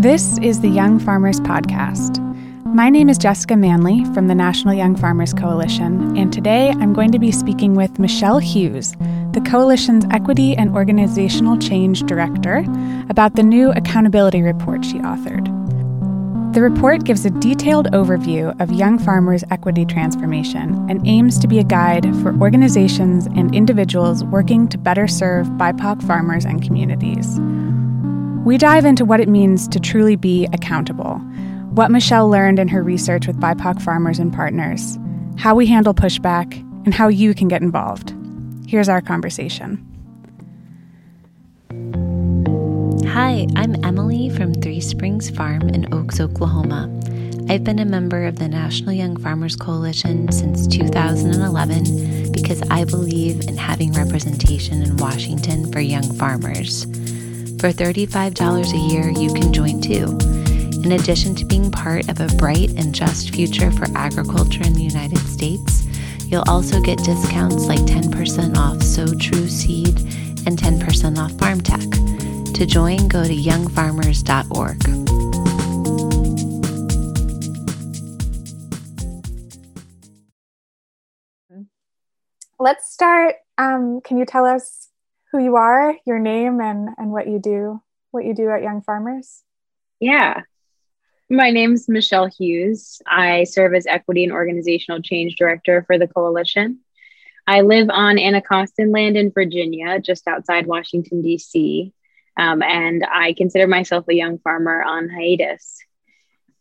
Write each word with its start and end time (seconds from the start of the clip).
This 0.00 0.38
is 0.38 0.62
the 0.62 0.68
Young 0.70 0.98
Farmers 0.98 1.40
Podcast. 1.40 2.20
My 2.64 2.88
name 2.88 3.10
is 3.10 3.18
Jessica 3.18 3.54
Manley 3.54 4.06
from 4.14 4.28
the 4.28 4.34
National 4.34 4.72
Young 4.72 4.96
Farmers 4.96 5.34
Coalition, 5.34 6.16
and 6.16 6.32
today 6.32 6.70
I'm 6.70 6.94
going 6.94 7.12
to 7.12 7.18
be 7.18 7.30
speaking 7.30 7.74
with 7.74 7.98
Michelle 7.98 8.38
Hughes, 8.38 8.92
the 9.32 9.44
Coalition's 9.46 10.06
Equity 10.10 10.56
and 10.56 10.74
Organizational 10.74 11.58
Change 11.58 12.04
Director, 12.04 12.64
about 13.10 13.36
the 13.36 13.42
new 13.42 13.72
accountability 13.72 14.40
report 14.40 14.86
she 14.86 15.00
authored. 15.00 15.44
The 16.54 16.62
report 16.62 17.04
gives 17.04 17.26
a 17.26 17.30
detailed 17.30 17.88
overview 17.92 18.58
of 18.58 18.72
young 18.72 18.98
farmers' 18.98 19.44
equity 19.50 19.84
transformation 19.84 20.88
and 20.88 21.06
aims 21.06 21.38
to 21.40 21.46
be 21.46 21.58
a 21.58 21.62
guide 21.62 22.06
for 22.22 22.34
organizations 22.40 23.26
and 23.26 23.54
individuals 23.54 24.24
working 24.24 24.66
to 24.68 24.78
better 24.78 25.06
serve 25.06 25.46
BIPOC 25.58 26.02
farmers 26.06 26.46
and 26.46 26.62
communities. 26.62 27.38
We 28.44 28.56
dive 28.56 28.86
into 28.86 29.04
what 29.04 29.20
it 29.20 29.28
means 29.28 29.68
to 29.68 29.78
truly 29.78 30.16
be 30.16 30.48
accountable, 30.54 31.18
what 31.74 31.90
Michelle 31.90 32.26
learned 32.30 32.58
in 32.58 32.68
her 32.68 32.82
research 32.82 33.26
with 33.26 33.38
BIPOC 33.38 33.82
farmers 33.82 34.18
and 34.18 34.32
partners, 34.32 34.98
how 35.36 35.54
we 35.54 35.66
handle 35.66 35.92
pushback, 35.92 36.58
and 36.86 36.94
how 36.94 37.08
you 37.08 37.34
can 37.34 37.48
get 37.48 37.60
involved. 37.60 38.14
Here's 38.66 38.88
our 38.88 39.02
conversation. 39.02 39.86
Hi, 43.08 43.46
I'm 43.56 43.84
Emily 43.84 44.30
from 44.30 44.54
Three 44.54 44.80
Springs 44.80 45.28
Farm 45.28 45.68
in 45.68 45.92
Oaks, 45.92 46.18
Oklahoma. 46.18 46.88
I've 47.50 47.64
been 47.64 47.78
a 47.78 47.84
member 47.84 48.24
of 48.24 48.38
the 48.38 48.48
National 48.48 48.92
Young 48.94 49.18
Farmers 49.18 49.54
Coalition 49.54 50.32
since 50.32 50.66
2011 50.66 52.32
because 52.32 52.62
I 52.70 52.84
believe 52.84 53.46
in 53.48 53.58
having 53.58 53.92
representation 53.92 54.82
in 54.82 54.96
Washington 54.96 55.70
for 55.70 55.80
young 55.80 56.10
farmers. 56.14 56.86
For 57.60 57.70
$35 57.74 58.72
a 58.72 58.76
year, 58.90 59.10
you 59.10 59.34
can 59.34 59.52
join 59.52 59.82
too. 59.82 60.16
In 60.82 60.92
addition 60.92 61.34
to 61.34 61.44
being 61.44 61.70
part 61.70 62.08
of 62.08 62.18
a 62.18 62.26
bright 62.36 62.70
and 62.78 62.94
just 62.94 63.34
future 63.34 63.70
for 63.70 63.84
agriculture 63.94 64.62
in 64.62 64.72
the 64.72 64.82
United 64.82 65.18
States, 65.18 65.84
you'll 66.24 66.48
also 66.48 66.80
get 66.80 66.96
discounts 67.04 67.66
like 67.66 67.80
10% 67.80 68.56
off 68.56 68.82
Sow 68.82 69.04
True 69.04 69.46
Seed 69.46 69.98
and 70.46 70.56
10% 70.56 71.18
off 71.18 71.32
FarmTek. 71.32 72.54
To 72.54 72.64
join, 72.64 73.08
go 73.08 73.24
to 73.24 73.36
youngfarmers.org. 73.36 74.80
Let's 82.58 82.90
start. 82.90 83.34
Um, 83.58 84.00
can 84.02 84.16
you 84.16 84.24
tell 84.24 84.46
us 84.46 84.89
who 85.32 85.42
you 85.42 85.56
are, 85.56 85.96
your 86.06 86.18
name, 86.18 86.60
and 86.60 86.90
and 86.98 87.10
what 87.10 87.28
you 87.28 87.38
do, 87.38 87.82
what 88.10 88.24
you 88.24 88.34
do 88.34 88.50
at 88.50 88.62
Young 88.62 88.82
Farmers. 88.82 89.42
Yeah. 90.00 90.42
My 91.28 91.50
name 91.50 91.74
is 91.74 91.88
Michelle 91.88 92.28
Hughes. 92.28 93.00
I 93.06 93.44
serve 93.44 93.74
as 93.74 93.86
Equity 93.86 94.24
and 94.24 94.32
Organizational 94.32 95.00
Change 95.00 95.36
Director 95.36 95.84
for 95.86 95.96
the 95.96 96.08
Coalition. 96.08 96.80
I 97.46 97.60
live 97.60 97.88
on 97.88 98.16
Anacostan 98.16 98.92
land 98.92 99.16
in 99.16 99.30
Virginia, 99.30 100.00
just 100.00 100.26
outside 100.26 100.66
Washington, 100.66 101.22
D.C., 101.22 101.92
um, 102.36 102.62
and 102.62 103.04
I 103.04 103.34
consider 103.34 103.66
myself 103.66 104.06
a 104.08 104.14
young 104.14 104.38
farmer 104.38 104.82
on 104.82 105.08
hiatus. 105.08 105.78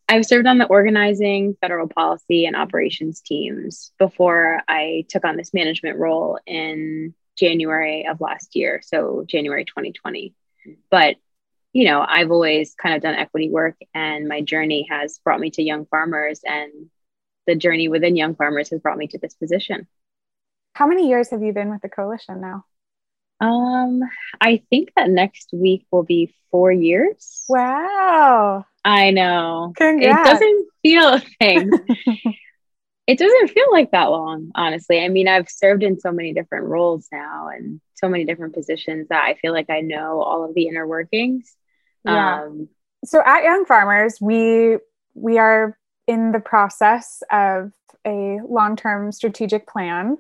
I've 0.08 0.26
served 0.26 0.48
on 0.48 0.58
the 0.58 0.66
organizing, 0.66 1.56
federal 1.62 1.88
policy, 1.88 2.46
and 2.46 2.56
operations 2.56 3.22
teams 3.22 3.92
before 4.00 4.62
I 4.68 5.06
took 5.10 5.24
on 5.26 5.38
this 5.38 5.54
management 5.54 5.98
role 5.98 6.40
in 6.46 7.14
January 7.40 8.06
of 8.10 8.22
last 8.22 8.56
year, 8.56 8.82
so 8.84 9.24
January 9.28 9.66
2020. 9.66 10.34
But 10.92 11.16
you 11.72 11.86
know, 11.86 12.04
I've 12.08 12.32
always 12.32 12.74
kind 12.74 12.96
of 12.96 13.02
done 13.02 13.16
equity 13.16 13.50
work, 13.50 13.76
and 13.94 14.28
my 14.28 14.42
journey 14.42 14.88
has 14.90 15.20
brought 15.24 15.40
me 15.40 15.52
to 15.52 15.64
young 15.64 15.86
farmers, 15.86 16.42
and 16.44 16.90
the 17.46 17.56
journey 17.56 17.88
within 17.88 18.16
young 18.16 18.36
farmers 18.36 18.70
has 18.72 18.80
brought 18.80 18.98
me 18.98 19.08
to 19.08 19.20
this 19.20 19.36
position. 19.36 19.88
How 20.74 20.88
many 20.88 21.08
years 21.08 21.30
have 21.30 21.44
you 21.44 21.54
been 21.54 21.70
with 21.70 21.82
the 21.82 21.90
coalition 21.90 22.42
now? 22.42 22.66
Um, 23.42 24.02
I 24.42 24.64
think 24.70 24.92
that 24.96 25.10
next 25.10 25.50
week 25.54 25.86
will 25.92 26.04
be 26.04 26.34
four 26.52 26.72
years. 26.72 27.46
Wow. 27.48 28.66
I 28.84 29.12
know. 29.12 29.74
Congrats. 29.76 30.30
It 30.30 30.34
doesn't 30.34 30.68
feel 30.84 31.20
things. 31.40 31.80
it 33.10 33.18
doesn't 33.18 33.48
feel 33.48 33.72
like 33.72 33.90
that 33.90 34.12
long, 34.12 34.52
honestly. 34.54 35.04
I 35.04 35.08
mean, 35.08 35.28
I've 35.28 35.50
served 35.50 35.82
in 35.82 36.00
so 36.00 36.12
many 36.12 36.32
different 36.32 36.66
roles 36.66 37.08
now 37.12 37.48
and 37.48 37.82
so 37.96 38.08
many 38.08 38.24
different 38.24 38.54
positions 38.54 39.08
that 39.10 39.24
I 39.24 39.34
feel 39.34 39.52
like 39.52 39.72
I 39.72 39.82
know 39.82 40.22
all 40.22 40.46
of 40.46 40.54
the 40.54 40.68
inner 40.68 40.86
workings. 40.86 41.52
Yeah. 42.06 42.44
Um, 42.44 42.70
so 43.04 43.20
at 43.26 43.44
Young 43.44 43.66
Farmers, 43.66 44.22
we 44.22 44.78
we 45.16 45.40
are 45.40 45.76
in 46.06 46.32
the 46.32 46.40
process 46.40 47.24
of 47.32 47.72
a 48.06 48.38
long-term 48.48 49.12
strategic 49.12 49.68
plan 49.68 50.20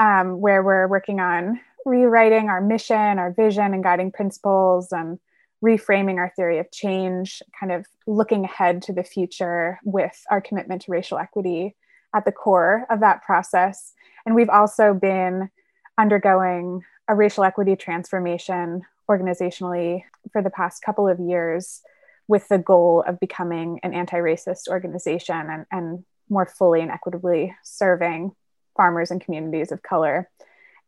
um, 0.00 0.40
where 0.40 0.64
we're 0.64 0.88
working 0.88 1.20
on 1.20 1.60
rewriting 1.86 2.48
our 2.48 2.60
mission, 2.60 2.96
our 2.96 3.32
vision, 3.32 3.74
and 3.74 3.84
guiding 3.84 4.10
principles, 4.10 4.88
and 4.90 5.20
reframing 5.64 6.16
our 6.16 6.32
theory 6.34 6.58
of 6.58 6.68
change, 6.72 7.44
kind 7.60 7.70
of 7.70 7.86
looking 8.08 8.44
ahead 8.44 8.82
to 8.82 8.92
the 8.92 9.04
future 9.04 9.78
with 9.84 10.20
our 10.32 10.40
commitment 10.40 10.82
to 10.82 10.90
racial 10.90 11.16
equity 11.16 11.76
at 12.14 12.24
the 12.24 12.32
core 12.32 12.86
of 12.90 13.00
that 13.00 13.22
process. 13.22 13.92
And 14.24 14.34
we've 14.34 14.48
also 14.48 14.94
been 14.94 15.50
undergoing 15.98 16.82
a 17.08 17.14
racial 17.14 17.44
equity 17.44 17.76
transformation 17.76 18.82
organizationally 19.10 20.04
for 20.32 20.42
the 20.42 20.50
past 20.50 20.82
couple 20.82 21.08
of 21.08 21.20
years 21.20 21.82
with 22.26 22.48
the 22.48 22.58
goal 22.58 23.04
of 23.06 23.20
becoming 23.20 23.80
an 23.82 23.92
anti 23.92 24.16
racist 24.16 24.68
organization 24.68 25.50
and, 25.50 25.66
and 25.70 26.04
more 26.30 26.46
fully 26.46 26.80
and 26.80 26.90
equitably 26.90 27.54
serving 27.62 28.32
farmers 28.76 29.10
and 29.10 29.20
communities 29.20 29.72
of 29.72 29.82
color. 29.82 30.30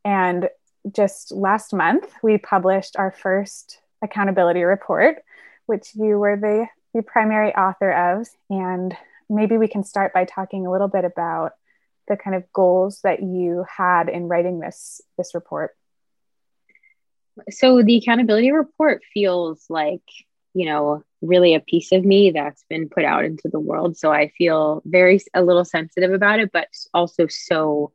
And 0.04 0.48
just 0.92 1.32
last 1.32 1.74
month, 1.74 2.10
we 2.22 2.38
published 2.38 2.96
our 2.96 3.10
first 3.10 3.80
accountability 4.02 4.62
report, 4.62 5.18
which 5.66 5.94
you 5.94 6.18
were 6.18 6.36
the, 6.36 6.66
the 6.94 7.02
primary 7.02 7.54
author 7.54 7.90
of. 7.90 8.28
And 8.48 8.96
maybe 9.28 9.56
we 9.56 9.68
can 9.68 9.84
start 9.84 10.12
by 10.12 10.24
talking 10.24 10.66
a 10.66 10.70
little 10.70 10.88
bit 10.88 11.04
about 11.04 11.52
the 12.08 12.16
kind 12.16 12.36
of 12.36 12.52
goals 12.52 13.00
that 13.02 13.22
you 13.22 13.64
had 13.68 14.08
in 14.08 14.28
writing 14.28 14.60
this 14.60 15.00
this 15.18 15.34
report. 15.34 15.76
So 17.50 17.82
the 17.82 17.96
accountability 17.96 18.52
report 18.52 19.02
feels 19.12 19.64
like 19.68 20.02
you 20.54 20.66
know 20.66 21.02
really 21.22 21.54
a 21.54 21.60
piece 21.60 21.92
of 21.92 22.04
me 22.04 22.30
that's 22.30 22.64
been 22.68 22.88
put 22.88 23.04
out 23.04 23.24
into 23.24 23.48
the 23.48 23.60
world. 23.60 23.96
So 23.96 24.12
i 24.12 24.28
feel 24.28 24.82
very 24.84 25.20
a 25.34 25.42
little 25.42 25.64
sensitive 25.64 26.12
about 26.12 26.40
it 26.40 26.50
but 26.52 26.68
also 26.94 27.26
so 27.26 27.92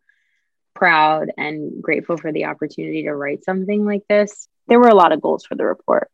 proud 0.74 1.31
and 1.38 1.81
grateful 1.81 2.18
for 2.18 2.31
the 2.31 2.46
opportunity 2.46 3.03
to 3.03 3.14
write 3.14 3.44
something 3.44 3.86
like 3.86 4.03
this. 4.09 4.47
There 4.68 4.80
were 4.80 4.88
a 4.88 4.96
lot 4.96 5.12
of 5.12 5.22
goals 5.22 5.46
for 5.46 5.56
the 5.56 5.66
report. 5.66 6.09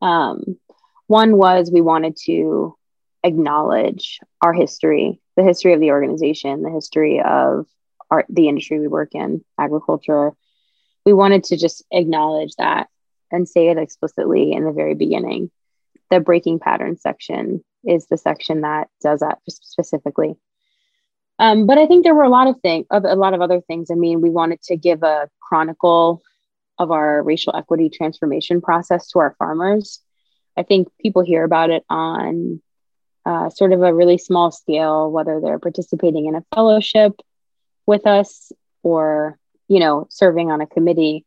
Um, 0.00 0.58
one 1.06 1.36
was 1.36 1.70
we 1.70 1.80
wanted 1.80 2.16
to 2.24 2.76
acknowledge 3.24 4.20
our 4.42 4.52
history, 4.52 5.20
the 5.36 5.42
history 5.42 5.72
of 5.72 5.80
the 5.80 5.90
organization, 5.90 6.62
the 6.62 6.70
history 6.70 7.20
of 7.20 7.66
our, 8.10 8.24
the 8.28 8.48
industry 8.48 8.78
we 8.78 8.88
work 8.88 9.10
in, 9.14 9.44
agriculture. 9.58 10.32
We 11.04 11.12
wanted 11.12 11.44
to 11.44 11.56
just 11.56 11.84
acknowledge 11.90 12.54
that 12.56 12.88
and 13.30 13.48
say 13.48 13.68
it 13.68 13.78
explicitly 13.78 14.52
in 14.52 14.64
the 14.64 14.72
very 14.72 14.94
beginning. 14.94 15.50
The 16.10 16.20
breaking 16.20 16.60
pattern 16.60 16.96
section 16.96 17.62
is 17.84 18.06
the 18.06 18.16
section 18.16 18.62
that 18.62 18.88
does 19.02 19.20
that 19.20 19.38
specifically. 19.48 20.36
Um, 21.38 21.66
but 21.66 21.78
I 21.78 21.86
think 21.86 22.02
there 22.02 22.14
were 22.14 22.24
a 22.24 22.30
lot 22.30 22.48
of 22.48 22.60
things, 22.60 22.86
a 22.90 23.00
lot 23.14 23.34
of 23.34 23.40
other 23.40 23.60
things. 23.60 23.90
I 23.90 23.94
mean, 23.94 24.20
we 24.20 24.30
wanted 24.30 24.60
to 24.62 24.76
give 24.76 25.02
a 25.02 25.28
chronicle 25.40 26.22
of 26.78 26.90
our 26.90 27.22
racial 27.22 27.54
equity 27.54 27.90
transformation 27.90 28.60
process 28.60 29.08
to 29.10 29.18
our 29.20 29.36
farmers. 29.38 30.00
I 30.56 30.62
think 30.62 30.88
people 31.00 31.22
hear 31.22 31.44
about 31.44 31.70
it 31.70 31.84
on 31.88 32.60
uh, 33.28 33.50
sort 33.50 33.74
of 33.74 33.82
a 33.82 33.92
really 33.92 34.16
small 34.16 34.50
scale, 34.50 35.10
whether 35.10 35.38
they're 35.38 35.58
participating 35.58 36.24
in 36.24 36.34
a 36.34 36.44
fellowship 36.54 37.20
with 37.84 38.06
us 38.06 38.50
or, 38.82 39.38
you 39.68 39.80
know, 39.80 40.06
serving 40.08 40.50
on 40.50 40.62
a 40.62 40.66
committee, 40.66 41.26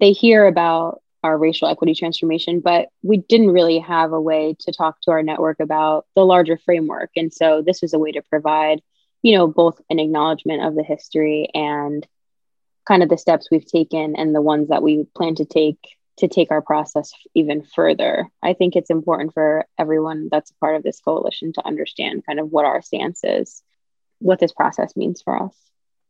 they 0.00 0.12
hear 0.12 0.46
about 0.46 1.00
our 1.22 1.38
racial 1.38 1.68
equity 1.68 1.94
transformation, 1.94 2.60
but 2.60 2.88
we 3.02 3.16
didn't 3.16 3.52
really 3.52 3.78
have 3.78 4.12
a 4.12 4.20
way 4.20 4.54
to 4.60 4.70
talk 4.70 5.00
to 5.00 5.12
our 5.12 5.22
network 5.22 5.60
about 5.60 6.04
the 6.14 6.26
larger 6.26 6.58
framework. 6.58 7.10
And 7.16 7.32
so 7.32 7.62
this 7.64 7.80
was 7.80 7.94
a 7.94 7.98
way 7.98 8.12
to 8.12 8.22
provide, 8.28 8.82
you 9.22 9.34
know, 9.34 9.46
both 9.46 9.80
an 9.88 9.98
acknowledgement 9.98 10.62
of 10.62 10.74
the 10.74 10.82
history 10.82 11.48
and 11.54 12.06
kind 12.86 13.02
of 13.02 13.08
the 13.08 13.16
steps 13.16 13.48
we've 13.50 13.64
taken 13.66 14.14
and 14.14 14.34
the 14.34 14.42
ones 14.42 14.68
that 14.68 14.82
we 14.82 15.06
plan 15.16 15.36
to 15.36 15.46
take 15.46 15.78
to 16.20 16.28
take 16.28 16.50
our 16.50 16.62
process 16.62 17.12
even 17.34 17.62
further. 17.62 18.28
I 18.42 18.52
think 18.52 18.76
it's 18.76 18.90
important 18.90 19.34
for 19.34 19.66
everyone 19.78 20.28
that's 20.30 20.50
a 20.50 20.54
part 20.54 20.76
of 20.76 20.82
this 20.82 21.00
coalition 21.00 21.52
to 21.54 21.66
understand 21.66 22.24
kind 22.26 22.40
of 22.40 22.50
what 22.50 22.64
our 22.64 22.82
stance 22.82 23.20
is, 23.24 23.62
what 24.18 24.38
this 24.38 24.52
process 24.52 24.96
means 24.96 25.22
for 25.22 25.42
us. 25.42 25.54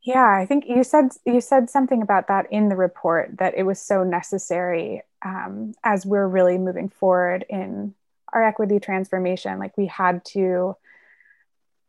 Yeah, 0.03 0.27
I 0.27 0.47
think 0.47 0.67
you 0.67 0.83
said 0.83 1.11
you 1.27 1.41
said 1.41 1.69
something 1.69 2.01
about 2.01 2.29
that 2.29 2.51
in 2.51 2.69
the 2.69 2.77
report 2.77 3.37
that 3.39 3.55
it 3.57 3.65
was 3.65 3.81
so 3.81 4.03
necessary 4.03 5.03
um, 5.23 5.75
as 5.85 6.07
we're 6.07 6.27
really 6.27 6.57
moving 6.57 6.89
forward 6.89 7.45
in 7.49 7.95
our 8.33 8.43
equity 8.43 8.81
transformation. 8.81 9.59
Like 9.59 9.77
we 9.77 9.87
had 9.87 10.25
to 10.27 10.77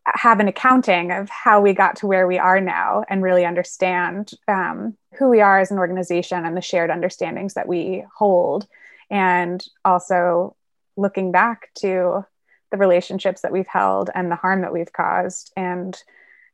have 0.05 0.39
an 0.39 0.47
accounting 0.47 1.11
of 1.11 1.29
how 1.29 1.61
we 1.61 1.73
got 1.73 1.95
to 1.97 2.07
where 2.07 2.27
we 2.27 2.39
are 2.39 2.59
now 2.59 3.03
and 3.09 3.21
really 3.21 3.45
understand 3.45 4.31
um, 4.47 4.97
who 5.17 5.29
we 5.29 5.41
are 5.41 5.59
as 5.59 5.71
an 5.71 5.77
organization 5.77 6.45
and 6.45 6.57
the 6.57 6.61
shared 6.61 6.89
understandings 6.89 7.53
that 7.53 7.67
we 7.67 8.03
hold. 8.15 8.67
And 9.09 9.63
also 9.85 10.55
looking 10.97 11.31
back 11.31 11.69
to 11.79 12.25
the 12.71 12.77
relationships 12.77 13.41
that 13.41 13.51
we've 13.51 13.67
held 13.67 14.09
and 14.15 14.31
the 14.31 14.35
harm 14.35 14.61
that 14.61 14.73
we've 14.73 14.93
caused. 14.93 15.51
And 15.55 15.97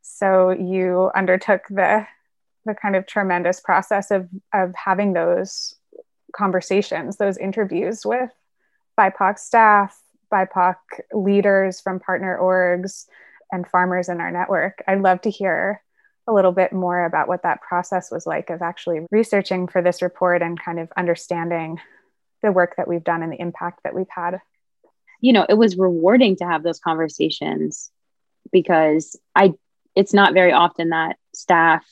so 0.02 0.50
you 0.50 1.10
undertook 1.14 1.66
the 1.68 2.06
the 2.66 2.74
kind 2.74 2.96
of 2.96 3.06
tremendous 3.06 3.60
process 3.60 4.10
of 4.10 4.28
of 4.52 4.74
having 4.74 5.12
those 5.12 5.74
conversations, 6.36 7.16
those 7.16 7.38
interviews 7.38 8.04
with 8.04 8.30
BIPOC 8.98 9.38
staff, 9.38 9.98
BIPOC 10.32 10.76
leaders 11.12 11.80
from 11.80 12.00
partner 12.00 12.38
orgs, 12.40 13.06
and 13.50 13.66
farmers 13.66 14.08
in 14.08 14.20
our 14.20 14.30
network. 14.30 14.82
I'd 14.86 15.02
love 15.02 15.20
to 15.22 15.30
hear 15.30 15.82
a 16.26 16.32
little 16.32 16.52
bit 16.52 16.72
more 16.72 17.04
about 17.04 17.28
what 17.28 17.42
that 17.42 17.62
process 17.62 18.10
was 18.10 18.26
like 18.26 18.50
of 18.50 18.60
actually 18.60 19.06
researching 19.10 19.66
for 19.66 19.80
this 19.80 20.02
report 20.02 20.42
and 20.42 20.62
kind 20.62 20.78
of 20.78 20.92
understanding 20.96 21.80
the 22.42 22.52
work 22.52 22.76
that 22.76 22.86
we've 22.86 23.04
done 23.04 23.22
and 23.22 23.32
the 23.32 23.40
impact 23.40 23.80
that 23.84 23.94
we've 23.94 24.10
had. 24.10 24.40
You 25.20 25.32
know, 25.32 25.46
it 25.48 25.54
was 25.54 25.78
rewarding 25.78 26.36
to 26.36 26.44
have 26.44 26.62
those 26.62 26.78
conversations 26.78 27.90
because 28.52 29.18
I 29.34 29.54
it's 29.96 30.14
not 30.14 30.34
very 30.34 30.52
often 30.52 30.90
that 30.90 31.16
staff 31.34 31.84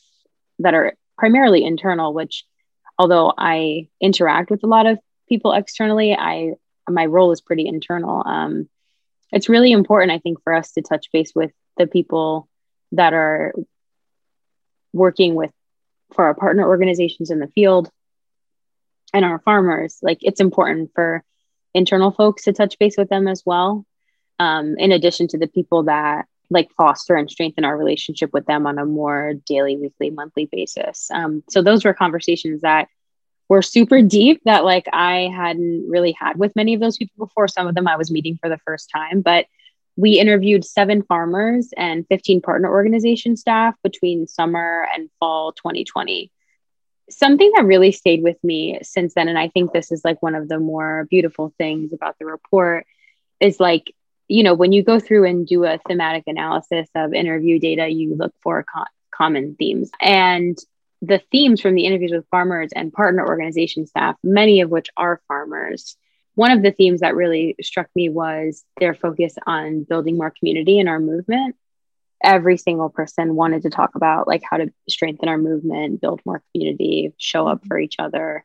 that 0.60 0.74
are 0.74 0.94
primarily 1.18 1.64
internal, 1.64 2.12
which 2.14 2.44
although 2.98 3.32
I 3.36 3.88
interact 4.00 4.50
with 4.50 4.62
a 4.62 4.68
lot 4.68 4.86
of 4.86 4.98
people 5.28 5.52
externally, 5.52 6.14
I 6.14 6.52
my 6.88 7.06
role 7.06 7.32
is 7.32 7.40
pretty 7.40 7.66
internal. 7.66 8.22
Um, 8.24 8.68
it's 9.32 9.48
really 9.48 9.72
important, 9.72 10.12
I 10.12 10.18
think, 10.18 10.42
for 10.42 10.52
us 10.54 10.72
to 10.72 10.82
touch 10.82 11.10
base 11.12 11.32
with 11.34 11.52
the 11.76 11.86
people 11.86 12.48
that 12.92 13.12
are 13.12 13.54
working 14.92 15.34
with 15.34 15.52
for 16.14 16.24
our 16.24 16.34
partner 16.34 16.66
organizations 16.66 17.30
in 17.30 17.40
the 17.40 17.48
field 17.48 17.90
and 19.12 19.24
our 19.24 19.40
farmers. 19.40 19.98
Like 20.02 20.18
it's 20.22 20.40
important 20.40 20.90
for 20.94 21.24
internal 21.74 22.10
folks 22.10 22.44
to 22.44 22.52
touch 22.52 22.78
base 22.78 22.96
with 22.96 23.08
them 23.08 23.28
as 23.28 23.42
well. 23.44 23.84
Um, 24.38 24.76
in 24.78 24.92
addition 24.92 25.28
to 25.28 25.38
the 25.38 25.46
people 25.46 25.84
that 25.84 26.26
like 26.50 26.70
foster 26.76 27.16
and 27.16 27.30
strengthen 27.30 27.64
our 27.64 27.76
relationship 27.76 28.30
with 28.32 28.46
them 28.46 28.66
on 28.66 28.78
a 28.78 28.84
more 28.84 29.34
daily, 29.46 29.76
weekly, 29.76 30.10
monthly 30.10 30.48
basis. 30.50 31.10
Um, 31.10 31.42
so 31.50 31.62
those 31.62 31.84
were 31.84 31.94
conversations 31.94 32.60
that 32.60 32.88
were 33.48 33.62
super 33.62 34.02
deep 34.02 34.42
that 34.44 34.64
like 34.64 34.86
I 34.92 35.30
hadn't 35.34 35.88
really 35.88 36.12
had 36.12 36.38
with 36.38 36.56
many 36.56 36.74
of 36.74 36.80
those 36.80 36.96
people 36.96 37.26
before. 37.26 37.48
Some 37.48 37.66
of 37.66 37.74
them 37.74 37.88
I 37.88 37.96
was 37.96 38.10
meeting 38.10 38.38
for 38.40 38.48
the 38.48 38.58
first 38.58 38.90
time, 38.90 39.20
but 39.20 39.46
we 39.96 40.18
interviewed 40.18 40.64
seven 40.64 41.02
farmers 41.02 41.70
and 41.76 42.06
15 42.08 42.42
partner 42.42 42.70
organization 42.70 43.36
staff 43.36 43.74
between 43.82 44.26
summer 44.26 44.86
and 44.94 45.08
fall 45.18 45.52
2020. 45.52 46.30
Something 47.08 47.52
that 47.56 47.64
really 47.64 47.92
stayed 47.92 48.22
with 48.22 48.36
me 48.42 48.78
since 48.82 49.14
then, 49.14 49.28
and 49.28 49.38
I 49.38 49.48
think 49.48 49.72
this 49.72 49.92
is 49.92 50.04
like 50.04 50.22
one 50.22 50.34
of 50.34 50.48
the 50.48 50.58
more 50.58 51.06
beautiful 51.08 51.54
things 51.56 51.92
about 51.92 52.16
the 52.18 52.26
report, 52.26 52.84
is 53.40 53.60
like, 53.60 53.94
you 54.28 54.42
know, 54.42 54.54
when 54.54 54.72
you 54.72 54.82
go 54.82 54.98
through 54.98 55.24
and 55.24 55.46
do 55.46 55.64
a 55.64 55.78
thematic 55.88 56.24
analysis 56.26 56.88
of 56.94 57.14
interview 57.14 57.58
data, 57.58 57.88
you 57.88 58.16
look 58.16 58.34
for 58.42 58.64
co- 58.64 58.84
common 59.14 59.54
themes. 59.54 59.90
And 60.00 60.58
the 61.02 61.20
themes 61.30 61.60
from 61.60 61.74
the 61.74 61.84
interviews 61.84 62.12
with 62.12 62.28
farmers 62.30 62.70
and 62.74 62.92
partner 62.92 63.26
organization 63.26 63.86
staff, 63.86 64.16
many 64.22 64.60
of 64.60 64.70
which 64.70 64.88
are 64.96 65.20
farmers, 65.28 65.96
one 66.36 66.50
of 66.50 66.62
the 66.62 66.70
themes 66.70 67.00
that 67.00 67.16
really 67.16 67.56
struck 67.62 67.88
me 67.96 68.10
was 68.10 68.64
their 68.78 68.94
focus 68.94 69.36
on 69.46 69.84
building 69.84 70.18
more 70.18 70.30
community 70.30 70.78
in 70.78 70.86
our 70.86 71.00
movement. 71.00 71.56
Every 72.22 72.58
single 72.58 72.90
person 72.90 73.34
wanted 73.34 73.62
to 73.62 73.70
talk 73.70 73.94
about 73.94 74.28
like 74.28 74.42
how 74.48 74.58
to 74.58 74.70
strengthen 74.88 75.30
our 75.30 75.38
movement, 75.38 76.00
build 76.00 76.20
more 76.26 76.42
community, 76.52 77.14
show 77.16 77.46
up 77.46 77.66
for 77.66 77.78
each 77.78 77.96
other. 77.98 78.44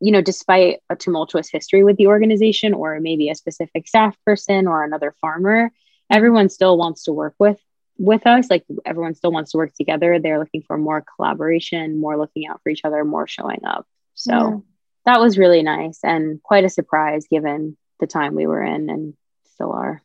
You 0.00 0.10
know, 0.10 0.22
despite 0.22 0.80
a 0.90 0.96
tumultuous 0.96 1.48
history 1.48 1.84
with 1.84 1.96
the 1.96 2.08
organization, 2.08 2.74
or 2.74 2.98
maybe 2.98 3.30
a 3.30 3.34
specific 3.36 3.86
staff 3.86 4.16
person 4.26 4.66
or 4.66 4.82
another 4.82 5.14
farmer, 5.20 5.70
everyone 6.10 6.48
still 6.48 6.76
wants 6.76 7.04
to 7.04 7.12
work 7.12 7.34
with 7.38 7.60
with 7.98 8.26
us 8.26 8.50
like 8.50 8.64
everyone 8.84 9.14
still 9.14 9.32
wants 9.32 9.52
to 9.52 9.58
work 9.58 9.72
together. 9.74 10.18
They're 10.18 10.38
looking 10.38 10.62
for 10.62 10.76
more 10.76 11.04
collaboration 11.16 12.00
more 12.00 12.18
looking 12.18 12.46
out 12.46 12.60
for 12.62 12.70
each 12.70 12.84
other 12.84 13.04
more 13.04 13.26
showing 13.26 13.64
up. 13.64 13.86
So 14.14 14.32
yeah. 14.32 14.56
that 15.06 15.20
was 15.20 15.38
really 15.38 15.62
nice 15.62 16.00
and 16.02 16.42
quite 16.42 16.64
a 16.64 16.68
surprise 16.68 17.26
given 17.30 17.76
the 18.00 18.06
time 18.06 18.34
we 18.34 18.46
were 18.46 18.62
in 18.62 18.90
and 18.90 19.14
still 19.52 19.72
are. 19.72 20.02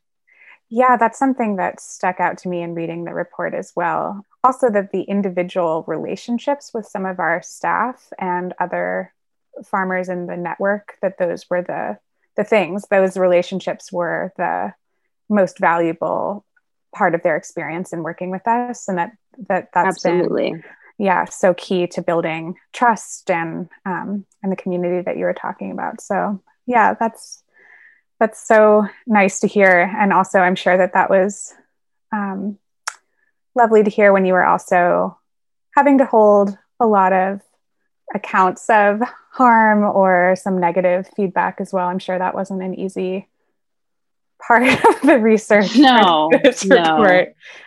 Yeah 0.70 0.98
that's 0.98 1.18
something 1.18 1.56
that 1.56 1.82
stuck 1.82 2.20
out 2.20 2.38
to 2.40 2.50
me 2.50 2.62
in 2.62 2.76
reading 2.76 3.06
the 3.06 3.14
report 3.14 3.54
as 3.54 3.72
well. 3.76 4.26
Also 4.44 4.70
that 4.70 4.92
the 4.92 5.02
individual 5.02 5.84
relationships 5.88 6.72
with 6.74 6.86
some 6.86 7.06
of 7.06 7.20
our 7.20 7.42
staff 7.42 8.12
and 8.20 8.54
other 8.60 9.14
farmers 9.66 10.10
in 10.10 10.28
the 10.28 10.38
network 10.38 10.96
that 11.02 11.18
those 11.18 11.50
were 11.50 11.62
the 11.62 11.98
the 12.38 12.44
things 12.44 12.86
those 12.90 13.18
relationships 13.18 13.92
were 13.92 14.32
the 14.38 14.74
most 15.28 15.60
valuable 15.60 16.46
part 16.94 17.16
of 17.16 17.24
their 17.24 17.36
experience 17.36 17.94
in 17.94 18.04
working 18.04 18.32
with 18.32 18.48
us 18.48 18.88
and 18.88 18.98
that 18.98 19.12
that 19.48 19.70
that's 19.74 20.06
absolutely. 20.06 20.52
Been, 20.52 20.64
yeah 20.98 21.24
so 21.26 21.54
key 21.54 21.88
to 21.88 22.02
building 22.02 22.56
trust 22.74 23.32
and 23.32 23.70
um, 23.86 24.26
and 24.44 24.52
the 24.52 24.58
community 24.58 25.02
that 25.02 25.18
you 25.18 25.24
were 25.24 25.34
talking 25.34 25.72
about. 25.72 26.02
So 26.02 26.42
yeah 26.66 26.94
that's 27.00 27.44
that's 28.20 28.46
so 28.46 28.86
nice 29.08 29.40
to 29.42 29.48
hear. 29.48 29.94
And 29.98 30.12
also 30.12 30.40
i'm 30.40 30.56
sure 30.56 30.78
that 30.78 30.94
that 30.94 31.10
was 31.10 31.54
um, 32.12 32.58
lovely 33.56 33.84
to 33.84 33.90
hear 33.90 34.12
when 34.12 34.26
you 34.26 34.34
were 34.34 34.46
also 34.46 35.18
having 35.76 36.00
to 36.00 36.06
hold 36.06 36.58
a 36.80 36.88
lot 36.88 37.14
of 37.14 37.42
accounts 38.14 38.70
of 38.70 39.02
harm 39.32 39.84
or 39.84 40.36
some 40.36 40.60
negative 40.60 41.08
feedback 41.16 41.62
as 41.62 41.72
well. 41.72 41.88
I'm 41.88 42.00
sure 42.00 42.18
that 42.18 42.36
wasn't 42.36 42.64
an 42.64 42.74
easy 42.74 43.28
part 44.46 44.64
of 44.86 45.02
the 45.02 45.20
research 45.20 45.78
no, 45.78 46.30
no. 46.66 46.86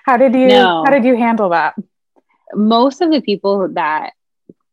How 0.04 0.16
did 0.16 0.34
you 0.34 0.48
no. 0.48 0.84
how 0.84 0.90
did 0.90 1.04
you 1.04 1.16
handle 1.16 1.50
that? 1.50 1.74
Most 2.54 3.00
of 3.00 3.10
the 3.10 3.20
people 3.20 3.68
that 3.74 4.12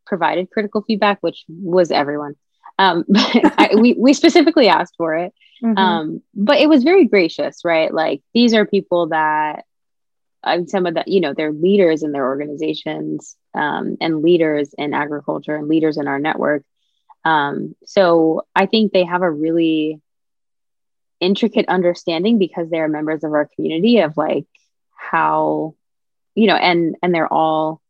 provided 0.06 0.50
critical 0.50 0.82
feedback, 0.82 1.18
which 1.20 1.44
was 1.48 1.90
everyone, 1.90 2.34
um, 2.78 3.04
I, 3.14 3.70
we 3.74 3.94
we 3.94 4.12
specifically 4.12 4.68
asked 4.68 4.94
for 4.96 5.16
it, 5.16 5.32
mm-hmm. 5.62 5.78
um, 5.78 6.22
but 6.34 6.58
it 6.58 6.68
was 6.68 6.82
very 6.82 7.06
gracious, 7.06 7.64
right? 7.64 7.92
Like 7.92 8.22
these 8.34 8.54
are 8.54 8.66
people 8.66 9.08
that 9.08 9.64
I'm 10.42 10.66
some 10.66 10.86
of 10.86 10.94
the 10.94 11.04
you 11.06 11.20
know 11.20 11.34
they're 11.34 11.52
leaders 11.52 12.02
in 12.02 12.12
their 12.12 12.26
organizations 12.26 13.36
um, 13.54 13.96
and 14.00 14.22
leaders 14.22 14.74
in 14.76 14.94
agriculture 14.94 15.56
and 15.56 15.68
leaders 15.68 15.96
in 15.96 16.08
our 16.08 16.18
network. 16.18 16.64
Um, 17.24 17.76
so 17.84 18.46
I 18.56 18.66
think 18.66 18.92
they 18.92 19.04
have 19.04 19.22
a 19.22 19.30
really 19.30 20.00
intricate 21.20 21.68
understanding 21.68 22.38
because 22.38 22.70
they're 22.70 22.88
members 22.88 23.22
of 23.24 23.32
our 23.32 23.48
community 23.54 23.98
of 24.00 24.16
like 24.16 24.46
how 24.96 25.74
you 26.34 26.46
know 26.46 26.56
and 26.56 26.96
and 27.02 27.14
they're 27.14 27.32
all 27.32 27.80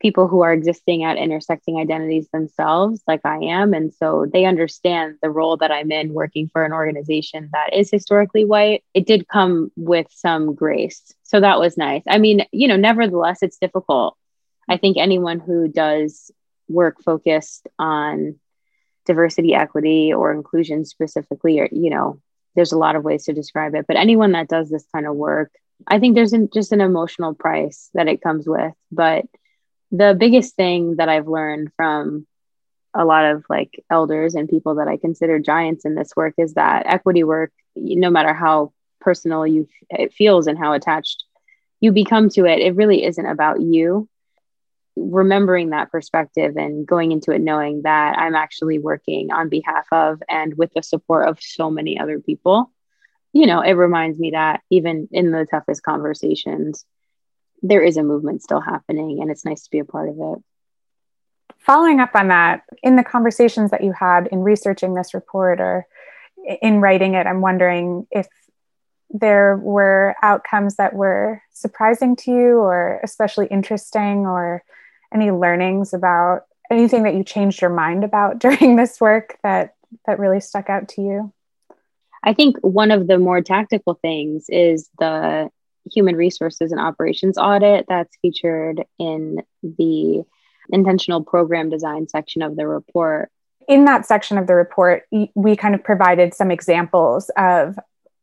people 0.00 0.28
who 0.28 0.42
are 0.42 0.52
existing 0.52 1.02
at 1.02 1.16
intersecting 1.16 1.76
identities 1.76 2.28
themselves 2.32 3.02
like 3.08 3.20
i 3.24 3.38
am. 3.38 3.74
And 3.74 3.92
so 3.92 4.26
they 4.32 4.44
understand 4.44 5.16
the 5.22 5.30
role 5.30 5.56
that 5.58 5.72
i'm 5.72 5.90
in 5.90 6.12
working 6.12 6.48
for 6.52 6.64
an 6.64 6.72
organization 6.72 7.50
that 7.52 7.74
is 7.74 7.90
historically 7.90 8.44
white. 8.44 8.84
It 8.94 9.06
did 9.06 9.28
come 9.28 9.72
with 9.76 10.06
some 10.10 10.54
grace. 10.54 11.14
So 11.24 11.40
that 11.40 11.58
was 11.58 11.76
nice. 11.76 12.02
I 12.08 12.18
mean 12.18 12.46
you 12.52 12.68
know 12.68 12.76
nevertheless 12.76 13.42
it's 13.42 13.58
difficult. 13.58 14.16
I 14.68 14.76
think 14.76 14.98
anyone 14.98 15.40
who 15.40 15.68
does 15.68 16.30
work 16.68 17.02
focused 17.02 17.66
on 17.78 18.38
diversity 19.06 19.54
equity 19.54 20.12
or 20.12 20.32
inclusion 20.32 20.84
specifically 20.84 21.60
or 21.60 21.68
you 21.72 21.90
know 21.90 22.20
there's 22.58 22.72
a 22.72 22.78
lot 22.78 22.96
of 22.96 23.04
ways 23.04 23.24
to 23.24 23.32
describe 23.32 23.74
it 23.76 23.86
but 23.86 23.96
anyone 23.96 24.32
that 24.32 24.48
does 24.48 24.68
this 24.68 24.84
kind 24.92 25.06
of 25.06 25.14
work 25.14 25.52
i 25.86 25.98
think 25.98 26.14
there's 26.14 26.32
an, 26.32 26.48
just 26.52 26.72
an 26.72 26.80
emotional 26.80 27.34
price 27.34 27.88
that 27.94 28.08
it 28.08 28.20
comes 28.20 28.48
with. 28.48 28.72
But 28.90 29.26
the 29.92 30.16
biggest 30.18 30.56
thing 30.56 30.96
that 30.96 31.08
i've 31.08 31.28
learned 31.28 31.70
from 31.76 32.26
a 32.94 33.04
lot 33.04 33.24
of 33.24 33.44
like 33.48 33.82
elders 33.90 34.34
and 34.34 34.48
people 34.48 34.74
that 34.76 34.88
i 34.88 34.96
consider 34.96 35.38
giants 35.38 35.84
in 35.84 35.94
this 35.94 36.16
work 36.16 36.34
is 36.36 36.54
that 36.54 36.86
equity 36.86 37.24
work 37.24 37.52
no 37.76 38.10
matter 38.10 38.34
how 38.34 38.72
personal 39.00 39.46
you 39.46 39.68
it 39.90 40.12
feels 40.12 40.46
and 40.46 40.58
how 40.58 40.72
attached 40.72 41.24
you 41.80 41.92
become 41.92 42.28
to 42.28 42.44
it 42.44 42.58
it 42.58 42.74
really 42.74 43.04
isn't 43.04 43.26
about 43.26 43.60
you 43.60 44.08
remembering 44.98 45.70
that 45.70 45.90
perspective 45.90 46.56
and 46.56 46.86
going 46.86 47.12
into 47.12 47.32
it 47.32 47.40
knowing 47.40 47.82
that 47.82 48.18
I'm 48.18 48.34
actually 48.34 48.78
working 48.78 49.32
on 49.32 49.48
behalf 49.48 49.86
of 49.92 50.22
and 50.28 50.56
with 50.56 50.72
the 50.74 50.82
support 50.82 51.28
of 51.28 51.40
so 51.40 51.70
many 51.70 51.98
other 51.98 52.20
people, 52.20 52.72
you 53.32 53.46
know, 53.46 53.60
it 53.60 53.72
reminds 53.72 54.18
me 54.18 54.32
that 54.32 54.62
even 54.70 55.08
in 55.12 55.30
the 55.30 55.46
toughest 55.50 55.82
conversations, 55.82 56.84
there 57.62 57.82
is 57.82 57.96
a 57.96 58.02
movement 58.02 58.42
still 58.42 58.60
happening 58.60 59.20
and 59.20 59.30
it's 59.30 59.44
nice 59.44 59.64
to 59.64 59.70
be 59.70 59.78
a 59.78 59.84
part 59.84 60.08
of 60.08 60.16
it. 60.18 60.42
Following 61.58 62.00
up 62.00 62.10
on 62.14 62.28
that, 62.28 62.62
in 62.82 62.96
the 62.96 63.04
conversations 63.04 63.70
that 63.70 63.84
you 63.84 63.92
had 63.92 64.28
in 64.28 64.40
researching 64.40 64.94
this 64.94 65.14
report 65.14 65.60
or 65.60 65.86
in 66.62 66.80
writing 66.80 67.14
it, 67.14 67.26
I'm 67.26 67.40
wondering 67.40 68.06
if 68.10 68.26
there 69.10 69.56
were 69.56 70.14
outcomes 70.22 70.76
that 70.76 70.94
were 70.94 71.42
surprising 71.52 72.16
to 72.16 72.30
you 72.30 72.58
or 72.58 73.00
especially 73.02 73.46
interesting 73.46 74.26
or 74.26 74.62
any 75.12 75.30
learnings 75.30 75.94
about 75.94 76.42
anything 76.70 77.04
that 77.04 77.14
you 77.14 77.24
changed 77.24 77.60
your 77.60 77.70
mind 77.70 78.04
about 78.04 78.38
during 78.40 78.76
this 78.76 79.00
work 79.00 79.38
that 79.42 79.74
that 80.06 80.18
really 80.18 80.40
stuck 80.40 80.68
out 80.68 80.88
to 80.88 81.02
you? 81.02 81.32
I 82.22 82.34
think 82.34 82.56
one 82.60 82.90
of 82.90 83.06
the 83.06 83.18
more 83.18 83.40
tactical 83.40 83.98
things 84.02 84.46
is 84.48 84.90
the 84.98 85.50
human 85.90 86.16
resources 86.16 86.72
and 86.72 86.80
operations 86.80 87.38
audit 87.38 87.86
that's 87.88 88.16
featured 88.20 88.84
in 88.98 89.42
the 89.62 90.24
intentional 90.70 91.22
program 91.24 91.70
design 91.70 92.08
section 92.08 92.42
of 92.42 92.56
the 92.56 92.66
report. 92.66 93.30
In 93.68 93.86
that 93.86 94.04
section 94.04 94.36
of 94.36 94.46
the 94.46 94.54
report 94.54 95.04
we 95.34 95.56
kind 95.56 95.74
of 95.74 95.82
provided 95.82 96.34
some 96.34 96.50
examples 96.50 97.30
of 97.36 97.78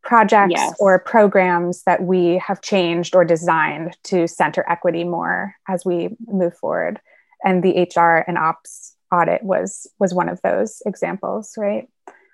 projects 0.06 0.54
yes. 0.56 0.76
or 0.80 1.00
programs 1.00 1.84
that 1.84 2.04
we 2.04 2.38
have 2.38 2.62
changed 2.62 3.16
or 3.16 3.26
designed 3.26 3.98
to 4.04 4.28
center 4.28 4.64
equity 4.70 5.04
more 5.04 5.56
as 5.68 5.84
we 5.84 6.10
move 6.28 6.56
forward. 6.58 7.02
And 7.44 7.64
the 7.64 7.88
hr 7.96 8.24
and 8.28 8.38
ops 8.38 8.96
audit 9.12 9.44
was 9.44 9.88
was 10.00 10.14
one 10.14 10.30
of 10.30 10.40
those 10.44 10.82
examples 10.86 11.54
right? 11.58 11.90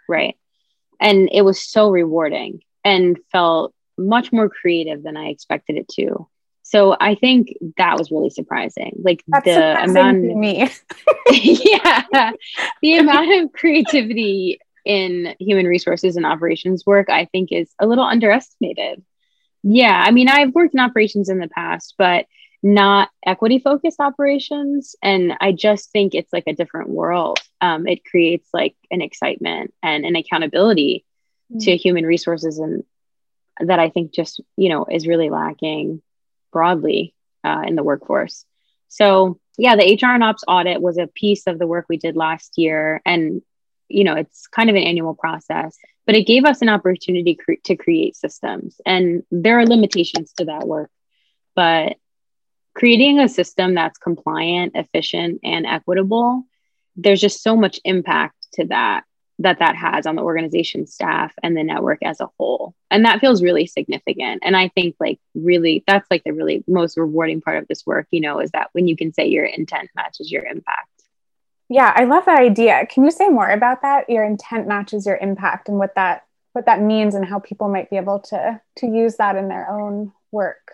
Right. 0.07 0.37
And 0.99 1.29
it 1.31 1.43
was 1.43 1.61
so 1.61 1.89
rewarding 1.89 2.61
and 2.83 3.17
felt 3.31 3.73
much 3.97 4.31
more 4.31 4.49
creative 4.49 5.01
than 5.03 5.17
i 5.17 5.27
expected 5.27 5.77
it 5.77 5.87
to. 5.95 6.27
So 6.63 6.95
i 6.99 7.15
think 7.15 7.53
that 7.77 7.97
was 7.97 8.11
really 8.11 8.29
surprising. 8.29 8.99
Like 9.01 9.23
That's 9.27 9.45
the 9.45 9.53
surprising 9.53 9.97
amount 9.97 10.37
me. 10.37 10.69
Yeah. 11.31 12.31
The 12.81 12.97
amount 12.97 13.31
of 13.41 13.53
creativity 13.53 14.59
in 14.85 15.35
human 15.39 15.65
resources 15.65 16.15
and 16.15 16.25
operations 16.25 16.85
work, 16.85 17.09
I 17.09 17.25
think 17.25 17.51
is 17.51 17.69
a 17.79 17.87
little 17.87 18.03
underestimated. 18.03 19.03
Yeah, 19.63 20.03
I 20.05 20.11
mean, 20.11 20.27
I've 20.27 20.53
worked 20.53 20.73
in 20.73 20.79
operations 20.79 21.29
in 21.29 21.39
the 21.39 21.47
past, 21.47 21.95
but 21.97 22.25
not 22.63 23.09
equity 23.25 23.59
focused 23.59 23.99
operations. 23.99 24.95
And 25.01 25.33
I 25.41 25.51
just 25.51 25.91
think 25.91 26.13
it's 26.13 26.31
like 26.31 26.45
a 26.47 26.53
different 26.53 26.89
world. 26.89 27.39
Um, 27.59 27.87
it 27.87 28.05
creates 28.05 28.49
like 28.53 28.75
an 28.91 29.01
excitement 29.01 29.73
and 29.81 30.05
an 30.05 30.15
accountability 30.15 31.05
mm-hmm. 31.51 31.59
to 31.59 31.77
human 31.77 32.05
resources 32.05 32.59
and 32.59 32.83
that 33.59 33.79
I 33.79 33.89
think 33.89 34.13
just, 34.13 34.41
you 34.57 34.69
know, 34.69 34.85
is 34.89 35.07
really 35.07 35.29
lacking 35.29 36.01
broadly 36.51 37.15
uh, 37.43 37.63
in 37.65 37.75
the 37.75 37.83
workforce. 37.83 38.45
So, 38.87 39.39
yeah, 39.57 39.75
the 39.75 39.99
HR 40.01 40.13
and 40.13 40.23
ops 40.23 40.43
audit 40.47 40.81
was 40.81 40.97
a 40.97 41.07
piece 41.07 41.47
of 41.47 41.59
the 41.59 41.67
work 41.67 41.85
we 41.87 41.97
did 41.97 42.15
last 42.15 42.57
year. 42.57 43.01
And 43.05 43.41
you 43.93 44.03
know 44.03 44.15
it's 44.15 44.47
kind 44.47 44.69
of 44.69 44.75
an 44.75 44.83
annual 44.83 45.15
process 45.15 45.77
but 46.05 46.15
it 46.15 46.27
gave 46.27 46.45
us 46.45 46.61
an 46.61 46.69
opportunity 46.69 47.35
cre- 47.35 47.53
to 47.63 47.75
create 47.75 48.15
systems. 48.15 48.81
And 48.85 49.23
there 49.29 49.59
are 49.59 49.65
limitations 49.65 50.33
to 50.33 50.45
that 50.45 50.67
work 50.67 50.89
but 51.55 51.97
creating 52.73 53.19
a 53.19 53.27
system 53.27 53.75
that's 53.75 53.97
compliant 53.97 54.73
efficient 54.75 55.41
and 55.43 55.65
equitable 55.65 56.43
there's 56.95 57.21
just 57.21 57.41
so 57.43 57.55
much 57.55 57.79
impact 57.83 58.35
to 58.53 58.65
that 58.65 59.03
that 59.39 59.59
that 59.59 59.75
has 59.75 60.05
on 60.05 60.15
the 60.15 60.21
organization 60.21 60.85
staff 60.85 61.33
and 61.41 61.57
the 61.57 61.63
network 61.63 61.97
as 62.03 62.19
a 62.19 62.29
whole. 62.37 62.75
And 62.91 63.05
that 63.05 63.19
feels 63.19 63.41
really 63.41 63.65
significant. 63.65 64.43
And 64.43 64.55
i 64.55 64.67
think 64.69 64.95
like 64.99 65.19
really 65.33 65.83
that's 65.87 66.09
like 66.11 66.23
the 66.23 66.33
really 66.33 66.63
most 66.67 66.97
rewarding 66.97 67.41
part 67.41 67.57
of 67.57 67.67
this 67.67 67.85
work 67.85 68.07
you 68.11 68.21
know 68.21 68.39
is 68.39 68.51
that 68.51 68.69
when 68.73 68.87
you 68.87 68.95
can 68.95 69.13
say 69.13 69.27
your 69.27 69.45
intent 69.45 69.89
matches 69.95 70.31
your 70.31 70.45
impact 70.45 71.00
yeah, 71.71 71.93
I 71.95 72.03
love 72.03 72.25
that 72.25 72.39
idea. 72.39 72.85
Can 72.85 73.05
you 73.05 73.11
say 73.11 73.29
more 73.29 73.49
about 73.49 73.81
that? 73.81 74.09
Your 74.09 74.25
intent 74.25 74.67
matches 74.67 75.05
your 75.05 75.15
impact 75.15 75.69
and 75.69 75.77
what 75.77 75.95
that 75.95 76.25
what 76.51 76.65
that 76.65 76.81
means 76.81 77.15
and 77.15 77.25
how 77.25 77.39
people 77.39 77.69
might 77.69 77.89
be 77.89 77.95
able 77.95 78.19
to 78.19 78.59
to 78.79 78.87
use 78.87 79.15
that 79.15 79.37
in 79.37 79.47
their 79.47 79.69
own 79.69 80.11
work. 80.31 80.73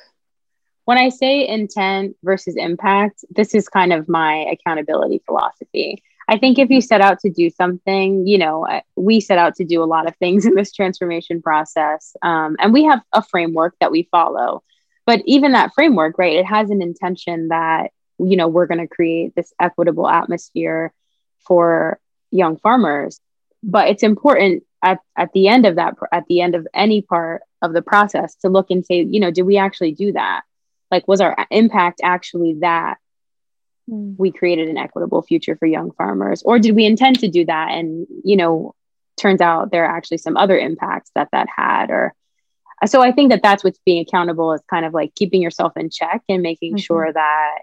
When 0.85 0.97
I 0.97 1.09
say 1.09 1.47
intent 1.47 2.15
versus 2.23 2.55
impact, 2.55 3.23
this 3.29 3.53
is 3.53 3.69
kind 3.69 3.93
of 3.93 4.09
my 4.09 4.47
accountability 4.51 5.21
philosophy. 5.23 6.01
I 6.27 6.39
think 6.39 6.57
if 6.57 6.71
you 6.71 6.81
set 6.81 6.99
out 7.01 7.19
to 7.19 7.29
do 7.29 7.51
something, 7.51 8.25
you 8.25 8.39
know, 8.39 8.65
we 8.95 9.19
set 9.19 9.37
out 9.37 9.53
to 9.57 9.65
do 9.65 9.83
a 9.83 9.85
lot 9.85 10.07
of 10.07 10.15
things 10.15 10.45
in 10.47 10.55
this 10.55 10.71
transformation 10.71 11.43
process. 11.43 12.15
Um, 12.23 12.55
and 12.57 12.73
we 12.73 12.85
have 12.85 13.01
a 13.13 13.21
framework 13.21 13.75
that 13.81 13.91
we 13.91 14.09
follow. 14.09 14.63
But 15.05 15.21
even 15.25 15.51
that 15.51 15.73
framework, 15.75 16.17
right, 16.17 16.35
it 16.35 16.45
has 16.45 16.71
an 16.71 16.81
intention 16.81 17.49
that 17.49 17.91
you 18.19 18.35
know 18.35 18.47
we're 18.47 18.65
going 18.65 18.79
to 18.79 18.87
create 18.87 19.35
this 19.35 19.53
equitable 19.59 20.09
atmosphere 20.09 20.93
for 21.39 21.99
young 22.31 22.57
farmers 22.57 23.19
but 23.63 23.87
it's 23.87 24.03
important 24.03 24.63
at, 24.83 24.99
at 25.15 25.31
the 25.33 25.47
end 25.47 25.65
of 25.65 25.75
that 25.75 25.95
at 26.11 26.25
the 26.27 26.41
end 26.41 26.55
of 26.55 26.67
any 26.73 27.01
part 27.01 27.41
of 27.61 27.73
the 27.73 27.81
process 27.81 28.35
to 28.35 28.49
look 28.49 28.69
and 28.69 28.85
say 28.85 29.01
you 29.03 29.19
know 29.19 29.31
did 29.31 29.43
we 29.43 29.57
actually 29.57 29.91
do 29.91 30.11
that 30.11 30.41
like 30.91 31.07
was 31.07 31.21
our 31.21 31.35
impact 31.49 32.01
actually 32.03 32.57
that 32.61 32.97
mm. 33.89 34.15
we 34.17 34.31
created 34.31 34.67
an 34.69 34.77
equitable 34.77 35.21
future 35.21 35.55
for 35.55 35.65
young 35.65 35.91
farmers 35.91 36.43
or 36.43 36.59
did 36.59 36.75
we 36.75 36.85
intend 36.85 37.19
to 37.19 37.27
do 37.27 37.45
that 37.45 37.71
and 37.71 38.07
you 38.23 38.35
know 38.35 38.73
turns 39.17 39.41
out 39.41 39.71
there 39.71 39.85
are 39.85 39.97
actually 39.97 40.19
some 40.19 40.37
other 40.37 40.57
impacts 40.57 41.11
that 41.15 41.29
that 41.31 41.47
had 41.53 41.89
or 41.89 42.13
so 42.85 43.01
i 43.01 43.11
think 43.11 43.31
that 43.31 43.41
that's 43.41 43.63
what's 43.63 43.79
being 43.85 44.01
accountable 44.01 44.53
is 44.53 44.61
kind 44.69 44.85
of 44.85 44.93
like 44.93 45.13
keeping 45.15 45.41
yourself 45.41 45.73
in 45.75 45.89
check 45.89 46.21
and 46.29 46.43
making 46.43 46.73
mm-hmm. 46.73 46.81
sure 46.81 47.11
that 47.11 47.57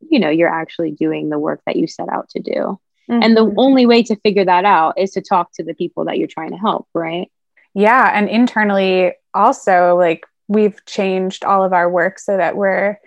you 0.00 0.18
know 0.18 0.30
you're 0.30 0.52
actually 0.52 0.90
doing 0.90 1.28
the 1.28 1.38
work 1.38 1.60
that 1.66 1.76
you 1.76 1.86
set 1.86 2.08
out 2.08 2.28
to 2.30 2.40
do 2.40 2.52
mm-hmm. 2.52 3.22
and 3.22 3.36
the 3.36 3.44
mm-hmm. 3.44 3.58
only 3.58 3.86
way 3.86 4.02
to 4.02 4.16
figure 4.16 4.44
that 4.44 4.64
out 4.64 4.98
is 4.98 5.10
to 5.12 5.20
talk 5.20 5.52
to 5.52 5.62
the 5.62 5.74
people 5.74 6.04
that 6.04 6.18
you're 6.18 6.28
trying 6.28 6.50
to 6.50 6.56
help 6.56 6.88
right 6.94 7.30
yeah 7.74 8.10
and 8.14 8.28
internally 8.28 9.12
also 9.34 9.96
like 9.96 10.24
we've 10.48 10.84
changed 10.86 11.44
all 11.44 11.62
of 11.62 11.72
our 11.72 11.90
work 11.90 12.18
so 12.18 12.36
that 12.36 12.56
we're 12.56 12.98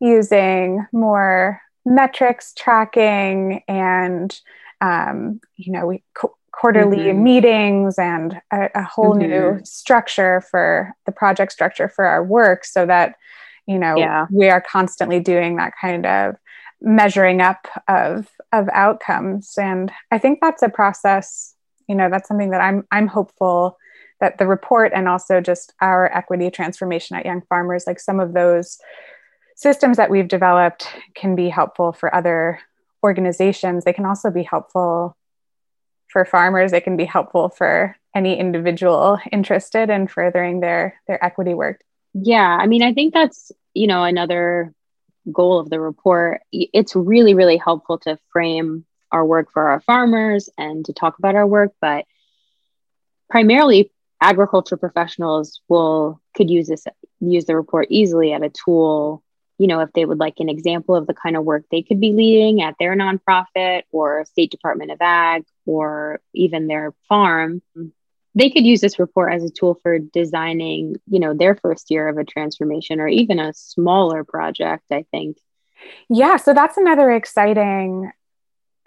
using 0.00 0.86
more 0.92 1.60
metrics 1.84 2.52
tracking 2.54 3.62
and 3.68 4.40
um, 4.80 5.40
you 5.56 5.72
know 5.72 5.86
we 5.86 6.02
quarterly 6.52 6.98
mm-hmm. 6.98 7.22
meetings 7.22 7.98
and 7.98 8.40
a, 8.50 8.70
a 8.74 8.82
whole 8.82 9.14
mm-hmm. 9.14 9.30
new 9.30 9.60
structure 9.64 10.40
for 10.50 10.92
the 11.04 11.12
project 11.12 11.52
structure 11.52 11.88
for 11.88 12.06
our 12.06 12.24
work 12.24 12.64
so 12.64 12.86
that 12.86 13.16
you 13.66 13.78
know 13.78 13.96
yeah. 13.96 14.26
we 14.30 14.48
are 14.48 14.60
constantly 14.60 15.20
doing 15.20 15.56
that 15.56 15.72
kind 15.80 16.06
of 16.06 16.36
measuring 16.80 17.40
up 17.40 17.66
of 17.88 18.28
of 18.52 18.68
outcomes. 18.72 19.54
And 19.56 19.90
i 20.10 20.18
think 20.18 20.40
that's 20.40 20.62
a 20.62 20.68
process 20.68 21.54
you 21.88 21.94
know 21.94 22.10
that's 22.10 22.28
something 22.28 22.50
that 22.50 22.60
i'm 22.60 22.86
i'm 22.90 23.06
hopeful 23.06 23.78
that 24.20 24.38
the 24.38 24.46
report 24.46 24.92
and 24.94 25.08
also 25.08 25.40
just 25.40 25.72
our 25.80 26.10
equity 26.16 26.50
transformation 26.50 27.16
at 27.16 27.26
young 27.26 27.42
farmers 27.48 27.84
like 27.86 28.00
some 28.00 28.18
of 28.18 28.32
those 28.32 28.78
systems 29.56 29.96
that 29.96 30.10
we've 30.10 30.28
developed 30.28 30.86
can 31.14 31.34
be 31.34 31.48
helpful 31.48 31.92
for 31.92 32.14
other 32.14 32.60
organizations. 33.02 33.84
They 33.84 33.92
can 33.92 34.04
also 34.04 34.30
be 34.30 34.42
helpful 34.42 35.16
for 36.08 36.24
farmers. 36.24 36.70
They 36.70 36.80
can 36.80 36.96
be 36.96 37.04
helpful 37.04 37.48
for 37.48 37.96
any 38.14 38.38
individual 38.38 39.18
interested 39.32 39.90
in 39.90 40.08
furthering 40.08 40.60
their 40.60 41.00
their 41.06 41.22
equity 41.24 41.54
work 41.54 41.80
yeah, 42.22 42.56
I 42.58 42.66
mean, 42.66 42.82
I 42.82 42.94
think 42.94 43.12
that's, 43.12 43.52
you 43.74 43.86
know, 43.86 44.02
another 44.02 44.72
goal 45.30 45.58
of 45.58 45.68
the 45.68 45.78
report. 45.78 46.40
It's 46.50 46.96
really, 46.96 47.34
really 47.34 47.58
helpful 47.58 47.98
to 48.00 48.18
frame 48.32 48.86
our 49.12 49.24
work 49.24 49.52
for 49.52 49.68
our 49.68 49.80
farmers 49.80 50.48
and 50.56 50.84
to 50.86 50.92
talk 50.94 51.18
about 51.18 51.34
our 51.34 51.46
work, 51.46 51.72
but 51.80 52.06
primarily 53.28 53.90
agriculture 54.20 54.78
professionals 54.78 55.60
will 55.68 56.20
could 56.34 56.48
use 56.48 56.68
this 56.68 56.86
use 57.20 57.44
the 57.44 57.54
report 57.54 57.86
easily 57.90 58.32
at 58.32 58.42
a 58.42 58.50
tool 58.50 59.22
you 59.58 59.66
know 59.66 59.80
if 59.80 59.92
they 59.92 60.06
would 60.06 60.18
like 60.18 60.36
an 60.38 60.48
example 60.48 60.94
of 60.94 61.06
the 61.06 61.12
kind 61.12 61.36
of 61.36 61.44
work 61.44 61.64
they 61.70 61.82
could 61.82 62.00
be 62.00 62.14
leading 62.14 62.62
at 62.62 62.74
their 62.78 62.96
nonprofit 62.96 63.82
or 63.92 64.24
state 64.24 64.50
department 64.50 64.90
of 64.90 64.98
ag 65.02 65.44
or 65.66 66.20
even 66.32 66.66
their 66.66 66.94
farm 67.10 67.60
they 68.36 68.50
could 68.50 68.66
use 68.66 68.80
this 68.80 68.98
report 68.98 69.32
as 69.32 69.42
a 69.42 69.50
tool 69.50 69.80
for 69.82 69.98
designing 69.98 70.96
you 71.08 71.18
know 71.18 71.34
their 71.34 71.56
first 71.56 71.90
year 71.90 72.06
of 72.06 72.18
a 72.18 72.24
transformation 72.24 73.00
or 73.00 73.08
even 73.08 73.40
a 73.40 73.52
smaller 73.54 74.22
project 74.22 74.84
i 74.92 75.04
think. 75.10 75.38
Yeah 76.08 76.36
so 76.36 76.54
that's 76.54 76.76
another 76.76 77.10
exciting 77.10 78.12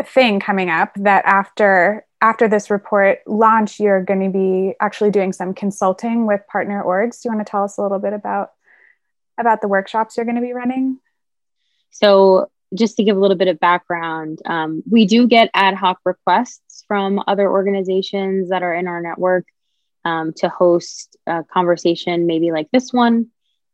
thing 0.05 0.39
coming 0.39 0.69
up 0.69 0.91
that 0.95 1.25
after 1.25 2.05
after 2.21 2.47
this 2.47 2.69
report 2.69 3.19
launch 3.25 3.79
you're 3.79 4.03
going 4.03 4.21
to 4.21 4.29
be 4.29 4.75
actually 4.79 5.11
doing 5.11 5.33
some 5.33 5.53
consulting 5.53 6.25
with 6.25 6.41
partner 6.47 6.81
orgs. 6.83 7.21
Do 7.21 7.29
you 7.29 7.35
want 7.35 7.45
to 7.45 7.49
tell 7.49 7.63
us 7.63 7.77
a 7.77 7.81
little 7.81 7.99
bit 7.99 8.13
about 8.13 8.51
about 9.37 9.61
the 9.61 9.67
workshops 9.67 10.15
you're 10.15 10.25
going 10.25 10.35
to 10.35 10.41
be 10.41 10.53
running? 10.53 10.99
So 11.91 12.49
just 12.75 12.97
to 12.97 13.03
give 13.03 13.17
a 13.17 13.19
little 13.19 13.37
bit 13.37 13.47
of 13.47 13.59
background, 13.59 14.39
um, 14.45 14.83
we 14.89 15.05
do 15.05 15.27
get 15.27 15.49
ad 15.53 15.75
hoc 15.75 15.99
requests 16.05 16.68
from 16.89 17.23
other 17.27 17.49
organizations 17.49 18.49
that 18.49 18.63
are 18.63 18.73
in 18.73 18.87
our 18.87 19.01
network 19.01 19.45
um, 20.03 20.33
to 20.37 20.49
host 20.49 21.15
a 21.25 21.45
conversation, 21.45 22.27
maybe 22.27 22.51
like 22.51 22.67
this 22.73 22.91
one, 22.91 23.27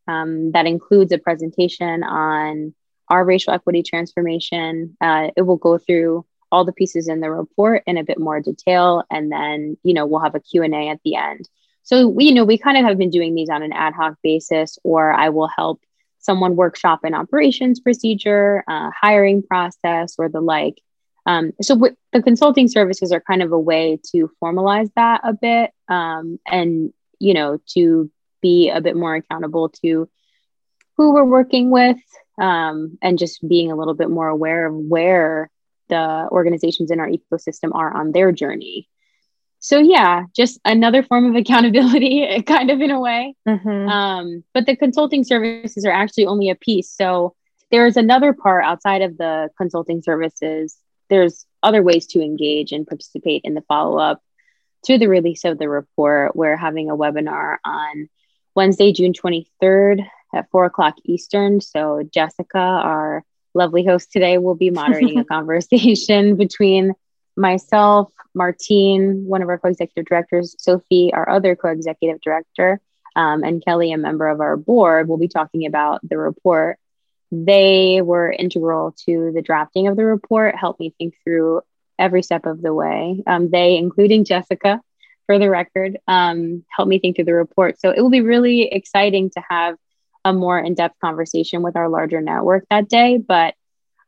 um, 0.08 0.52
that 0.52 0.68
includes 0.68 1.12
a 1.12 1.18
presentation 1.18 2.04
on 2.04 2.76
our 3.10 3.26
racial 3.26 3.54
equity 3.54 3.82
transformation. 3.82 4.96
Uh, 5.02 5.30
it 5.36 5.44
will 5.44 5.58
go 5.58 5.80
through 5.80 6.26
all 6.52 6.66
the 6.66 6.74
pieces 6.74 7.08
in 7.08 7.20
the 7.20 7.32
report 7.32 7.84
in 7.86 7.98
a 7.98 8.04
bit 8.04 8.20
more 8.20 8.40
detail 8.40 9.04
and 9.10 9.32
then 9.32 9.78
you 9.84 9.94
know 9.94 10.06
we'll 10.06 10.22
have 10.22 10.36
a 10.36 10.40
q&a 10.40 10.90
at 10.90 11.00
the 11.04 11.16
end 11.16 11.50
so 11.84 12.08
we 12.08 12.26
you 12.26 12.34
know 12.34 12.46
we 12.46 12.58
kind 12.58 12.78
of 12.78 12.86
have 12.86 12.98
been 12.98 13.10
doing 13.10 13.36
these 13.36 13.50
on 13.50 13.64
an 13.64 13.74
ad 13.74 13.94
hoc 13.94 14.16
basis 14.24 14.78
or 14.84 15.12
i 15.12 15.30
will 15.30 15.50
help 15.50 15.82
someone 16.20 16.56
workshop 16.56 17.04
an 17.04 17.14
operations 17.14 17.80
procedure 17.80 18.64
uh, 18.68 18.90
hiring 19.00 19.44
process 19.44 20.16
or 20.18 20.30
the 20.30 20.40
like 20.40 20.80
um, 21.26 21.52
so 21.62 21.76
w- 21.76 21.96
the 22.14 22.22
consulting 22.22 22.68
services 22.68 23.12
are 23.12 23.22
kind 23.22 23.42
of 23.42 23.52
a 23.52 23.60
way 23.60 24.00
to 24.12 24.30
formalize 24.42 24.90
that 24.96 25.22
a 25.24 25.34
bit 25.34 25.72
um, 25.88 26.40
and 26.46 26.94
you 27.20 27.34
know 27.34 27.60
to 27.74 28.10
be 28.42 28.70
a 28.70 28.82
bit 28.82 28.96
more 28.96 29.16
accountable 29.16 29.70
to 29.70 30.10
who 30.98 31.14
we're 31.14 31.26
working 31.26 31.72
with 31.72 31.98
um, 32.40 32.98
and 33.02 33.18
just 33.18 33.48
being 33.48 33.72
a 33.72 33.76
little 33.76 33.94
bit 33.94 34.10
more 34.10 34.28
aware 34.28 34.68
of 34.68 34.76
where 34.76 35.50
the 35.90 36.28
organizations 36.32 36.92
in 36.92 37.00
our 37.00 37.10
ecosystem 37.10 37.74
are 37.74 37.96
on 37.96 38.12
their 38.12 38.32
journey. 38.32 38.90
So 39.60 39.80
yeah, 39.80 40.26
just 40.36 40.60
another 40.66 41.04
form 41.04 41.26
of 41.26 41.36
accountability, 41.42 42.42
kind 42.44 42.70
of 42.70 42.82
in 42.82 42.92
a 42.92 43.00
way. 43.00 43.36
Mm-hmm. 43.48 43.90
Um, 43.90 44.44
but 44.54 44.66
the 44.66 44.76
consulting 44.76 45.24
services 45.24 45.86
are 45.86 45.92
actually 45.92 46.28
only 46.28 46.50
a 46.50 46.56
piece. 46.56 46.92
So 46.92 47.36
there's 47.72 47.98
another 47.98 48.34
part 48.34 48.64
outside 48.64 49.02
of 49.02 49.18
the 49.18 49.50
consulting 49.58 50.02
services. 50.02 50.78
There's 51.10 51.46
other 51.62 51.82
ways 51.82 52.08
to 52.08 52.22
engage 52.22 52.72
and 52.72 52.88
participate 52.88 53.42
in 53.44 53.54
the 53.54 53.62
follow 53.62 53.98
up 53.98 54.22
to 54.86 54.98
the 54.98 55.08
release 55.08 55.46
of 55.46 55.58
the 55.58 55.70
report. 55.70 56.36
We're 56.36 56.58
having 56.58 56.90
a 56.90 56.96
webinar 56.96 57.58
on 57.66 58.10
Wednesday, 58.56 58.92
June 58.94 59.14
23rd 59.14 60.06
at 60.34 60.50
four 60.52 60.66
o'clock 60.66 60.96
Eastern. 61.04 61.62
So 61.62 62.04
Jessica, 62.12 62.60
our 62.60 63.24
lovely 63.54 63.86
host 63.86 64.12
today, 64.12 64.38
will 64.38 64.56
be 64.56 64.70
moderating 64.70 65.20
a 65.20 65.26
conversation 65.36 66.36
between 66.36 66.94
myself, 67.36 68.12
Martine, 68.34 69.26
one 69.26 69.42
of 69.42 69.50
our 69.50 69.58
co-executive 69.58 70.06
directors, 70.06 70.56
Sophie, 70.60 71.14
our 71.14 71.28
other 71.30 71.56
co-executive 71.56 72.22
director, 72.22 72.80
um, 73.16 73.44
and 73.44 73.64
Kelly, 73.64 73.92
a 73.92 73.98
member 73.98 74.28
of 74.28 74.42
our 74.42 74.58
board, 74.58 75.08
will 75.08 75.18
be 75.18 75.28
talking 75.28 75.66
about 75.66 76.02
the 76.08 76.18
report. 76.18 76.78
They 77.44 78.02
were 78.02 78.32
integral 78.32 78.96
to 79.06 79.32
the 79.34 79.42
drafting 79.42 79.88
of 79.88 79.98
the 79.98 80.06
report, 80.06 80.56
helped 80.56 80.80
me 80.80 80.94
think 80.98 81.16
through 81.24 81.62
every 82.00 82.24
step 82.24 82.46
of 82.46 82.62
the 82.62 82.74
way. 82.74 83.22
Um, 83.28 83.50
they, 83.50 83.78
including 83.78 84.26
Jessica, 84.26 84.80
for 85.26 85.40
the 85.40 85.50
record, 85.50 85.98
um, 86.08 86.64
helped 86.70 86.90
me 86.90 87.00
think 87.00 87.16
through 87.16 87.26
the 87.26 87.34
report. 87.34 87.80
So 87.80 87.90
it 87.90 88.02
will 88.02 88.10
be 88.10 88.22
really 88.22 88.64
exciting 88.64 89.32
to 89.32 89.42
have 89.50 89.76
a 90.24 90.34
more 90.34 90.60
in 90.60 90.74
depth 90.74 91.00
conversation 91.00 91.62
with 91.62 91.76
our 91.76 91.90
larger 91.90 92.22
network 92.22 92.66
that 92.70 92.90
day. 92.90 93.18
But 93.18 93.56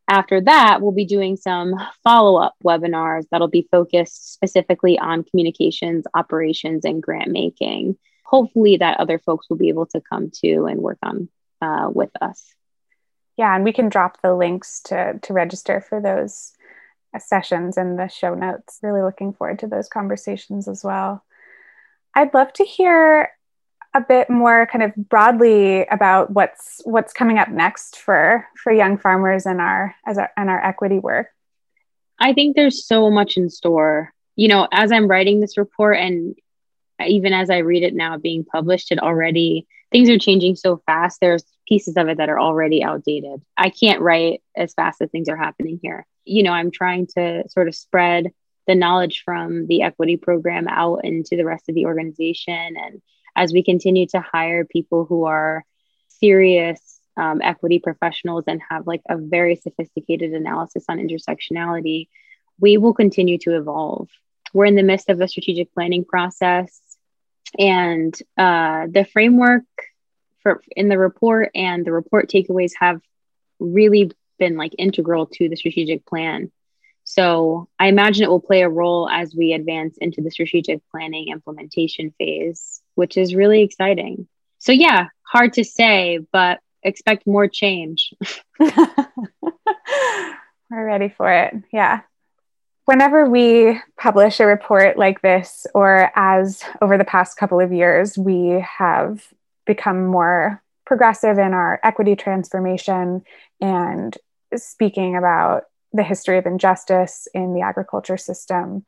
after 0.08 0.42
that, 0.42 0.80
we'll 0.82 0.94
be 0.94 1.06
doing 1.06 1.36
some 1.36 1.76
follow 2.04 2.40
up 2.40 2.56
webinars 2.64 3.26
that'll 3.30 3.50
be 3.50 3.68
focused 3.72 4.34
specifically 4.34 4.98
on 4.98 5.24
communications, 5.24 6.06
operations, 6.14 6.86
and 6.86 7.04
grant 7.04 7.30
making. 7.30 7.98
Hopefully, 8.24 8.78
that 8.78 9.00
other 9.00 9.20
folks 9.20 9.50
will 9.50 9.58
be 9.58 9.70
able 9.70 9.86
to 9.88 10.02
come 10.02 10.32
to 10.44 10.66
and 10.66 10.82
work 10.82 10.98
on 11.04 11.30
uh, 11.62 11.90
with 11.90 12.12
us. 12.22 12.57
Yeah, 13.38 13.56
and 13.56 13.64
we 13.64 13.72
can 13.72 13.90
drop 13.90 14.22
the 14.22 14.34
links 14.34 14.82
to, 14.86 15.20
to 15.22 15.34
register 15.34 15.80
for 15.80 16.02
those 16.02 16.54
uh, 17.14 17.20
sessions 17.20 17.78
in 17.78 17.96
the 17.96 18.08
show 18.08 18.34
notes. 18.34 18.80
Really 18.82 19.02
looking 19.02 19.34
forward 19.34 19.60
to 19.60 19.68
those 19.68 19.88
conversations 19.88 20.68
as 20.68 20.84
well. 20.84 21.24
I'd 22.16 22.34
love 22.34 22.52
to 22.54 22.64
hear 22.64 23.30
a 23.94 24.02
bit 24.02 24.30
more 24.30 24.68
kind 24.68 24.84
of 24.84 24.96
broadly 24.96 25.86
about 25.88 26.32
what's 26.32 26.82
what's 26.84 27.14
coming 27.14 27.38
up 27.38 27.50
next 27.50 27.98
for 27.98 28.48
for 28.56 28.72
young 28.72 28.98
farmers 28.98 29.46
and 29.46 29.62
our 29.62 29.96
as 30.06 30.18
our 30.18 30.30
and 30.38 30.50
our 30.50 30.64
equity 30.64 31.00
work 31.00 31.28
i 32.20 32.34
think 32.34 32.56
there's 32.56 32.86
so 32.86 33.10
much 33.10 33.38
in 33.38 33.50
store 33.50 34.14
you 34.36 34.48
know 34.48 34.68
as 34.72 34.92
i'm 34.92 35.08
writing 35.08 35.40
this 35.40 35.58
report 35.58 35.98
and 35.98 36.36
even 37.06 37.34
as 37.34 37.50
i 37.50 37.58
read 37.58 37.84
it 37.84 37.94
now 37.94 38.18
being 38.18 38.44
published 38.44 38.92
it 38.92 39.00
already 39.00 39.68
things 39.92 40.10
are 40.10 40.20
changing 40.20 40.56
so 40.56 40.82
fast. 40.86 41.20
There's 41.22 41.44
pieces 41.68 41.96
of 41.98 42.08
it 42.08 42.18
that 42.18 42.30
are 42.30 42.40
already 42.40 42.84
outdated. 42.84 43.42
I 43.58 43.70
can't 43.70 44.02
write 44.02 44.42
as 44.56 44.74
fast 44.74 45.02
as 45.02 45.10
things 45.10 45.30
are 45.30 45.38
happening 45.38 45.80
here. 45.82 46.06
You 46.26 46.44
know 46.44 46.52
i'm 46.52 46.72
trying 46.72 47.08
to 47.16 47.48
sort 47.48 47.70
of 47.70 47.76
spread 47.76 48.34
the 48.68 48.76
knowledge 48.76 49.24
from 49.24 49.66
the 49.68 49.82
equity 49.82 50.18
program 50.18 50.68
out 50.68 51.06
into 51.06 51.38
the 51.38 51.46
rest 51.46 51.70
of 51.70 51.76
the 51.76 51.86
organization. 51.86 52.76
And 52.76 53.02
as 53.36 53.54
we 53.54 53.64
continue 53.64 54.06
to 54.08 54.20
hire 54.20 54.66
people 54.66 55.06
who 55.06 55.24
are 55.24 55.64
serious 56.10 57.00
um, 57.16 57.42
equity 57.42 57.80
professionals 57.80 58.44
and 58.46 58.62
have 58.70 58.86
like 58.86 59.02
a 59.10 59.18
very 59.18 59.56
sophisticated 59.56 60.34
analysis 60.34 60.84
on 60.90 60.98
intersectionality, 60.98 62.10
we 62.60 62.78
will 62.78 62.94
continue 62.94 63.38
to 63.40 63.56
evolve. 63.56 64.10
We're 64.54 64.66
in 64.66 64.76
the 64.76 64.84
midst 64.84 65.10
of 65.10 65.22
a 65.22 65.30
strategic 65.30 65.74
planning 65.74 66.04
process, 66.04 66.82
and 67.58 68.14
uh, 68.38 68.88
the 68.90 69.06
framework 69.12 69.64
for 70.42 70.62
in 70.76 70.90
the 70.90 70.98
report 70.98 71.52
and 71.56 71.86
the 71.86 71.92
report 71.92 72.30
takeaways 72.30 72.72
have 72.80 73.02
really 73.60 74.12
been 74.40 74.58
like 74.58 74.74
integral 74.78 75.26
to 75.26 75.50
the 75.50 75.56
strategic 75.56 76.06
plan. 76.06 76.52
So 77.04 77.70
I 77.80 77.88
imagine 77.88 78.24
it 78.24 78.30
will 78.30 78.42
play 78.42 78.62
a 78.62 78.70
role 78.70 79.10
as 79.10 79.34
we 79.36 79.54
advance 79.54 79.98
into 79.98 80.22
the 80.22 80.32
strategic 80.32 80.82
planning 80.92 81.30
implementation 81.30 82.14
phase 82.18 82.82
which 82.98 83.16
is 83.16 83.36
really 83.36 83.62
exciting. 83.62 84.28
So, 84.58 84.72
yeah, 84.72 85.10
hard 85.22 85.54
to 85.54 85.64
say, 85.64 86.20
but 86.34 86.60
expect 86.82 87.28
more 87.28 87.48
change. 87.48 88.12
We're 88.60 88.76
ready 90.72 91.14
for 91.16 91.32
it. 91.32 91.54
Yeah. 91.72 92.02
Whenever 92.88 93.30
we 93.30 93.78
publish 94.00 94.40
a 94.40 94.46
report 94.46 94.98
like 94.98 95.22
this, 95.22 95.68
or 95.76 96.10
as 96.16 96.64
over 96.82 96.98
the 96.98 97.04
past 97.04 97.36
couple 97.36 97.60
of 97.60 97.74
years, 97.74 98.18
we 98.18 98.64
have 98.78 99.28
become 99.66 100.06
more 100.06 100.64
progressive 100.86 101.38
in 101.38 101.54
our 101.54 101.82
equity 101.84 102.16
transformation 102.16 103.24
and 103.60 104.18
speaking 104.56 105.18
about 105.18 105.64
the 105.92 106.02
history 106.02 106.38
of 106.38 106.46
injustice 106.46 107.28
in 107.34 107.54
the 107.54 107.60
agriculture 107.60 108.16
system. 108.16 108.86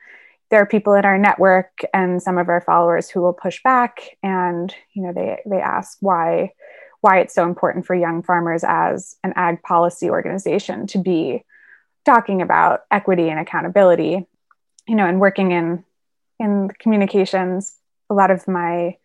There 0.50 0.62
are 0.62 0.66
people 0.66 0.94
in 0.94 1.04
our 1.04 1.18
network 1.18 1.82
and 1.94 2.24
some 2.24 2.38
of 2.38 2.48
our 2.48 2.62
followers 2.62 3.10
who 3.10 3.20
will 3.20 3.34
push 3.34 3.62
back 3.64 4.00
and 4.24 4.74
you 4.94 5.04
know 5.04 5.12
they 5.12 5.42
they 5.46 5.60
ask 5.60 5.98
why 6.00 6.54
why 7.02 7.20
it's 7.20 7.36
so 7.36 7.44
important 7.44 7.86
for 7.86 7.96
young 7.96 8.24
farmers 8.24 8.64
as 8.66 9.18
an 9.26 9.34
ag 9.36 9.62
policy 9.62 10.10
organization 10.10 10.88
to 10.88 11.00
be 11.00 11.44
talking 12.06 12.42
about 12.42 12.82
equity 12.92 13.30
and 13.30 13.40
accountability 13.40 14.26
you 14.88 14.96
know 14.96 15.06
and 15.06 15.20
working 15.20 15.52
in 15.52 15.84
in 16.40 16.70
communications 16.80 17.76
a 18.10 18.14
lot 18.14 18.32
of 18.32 18.48
my 18.48 18.96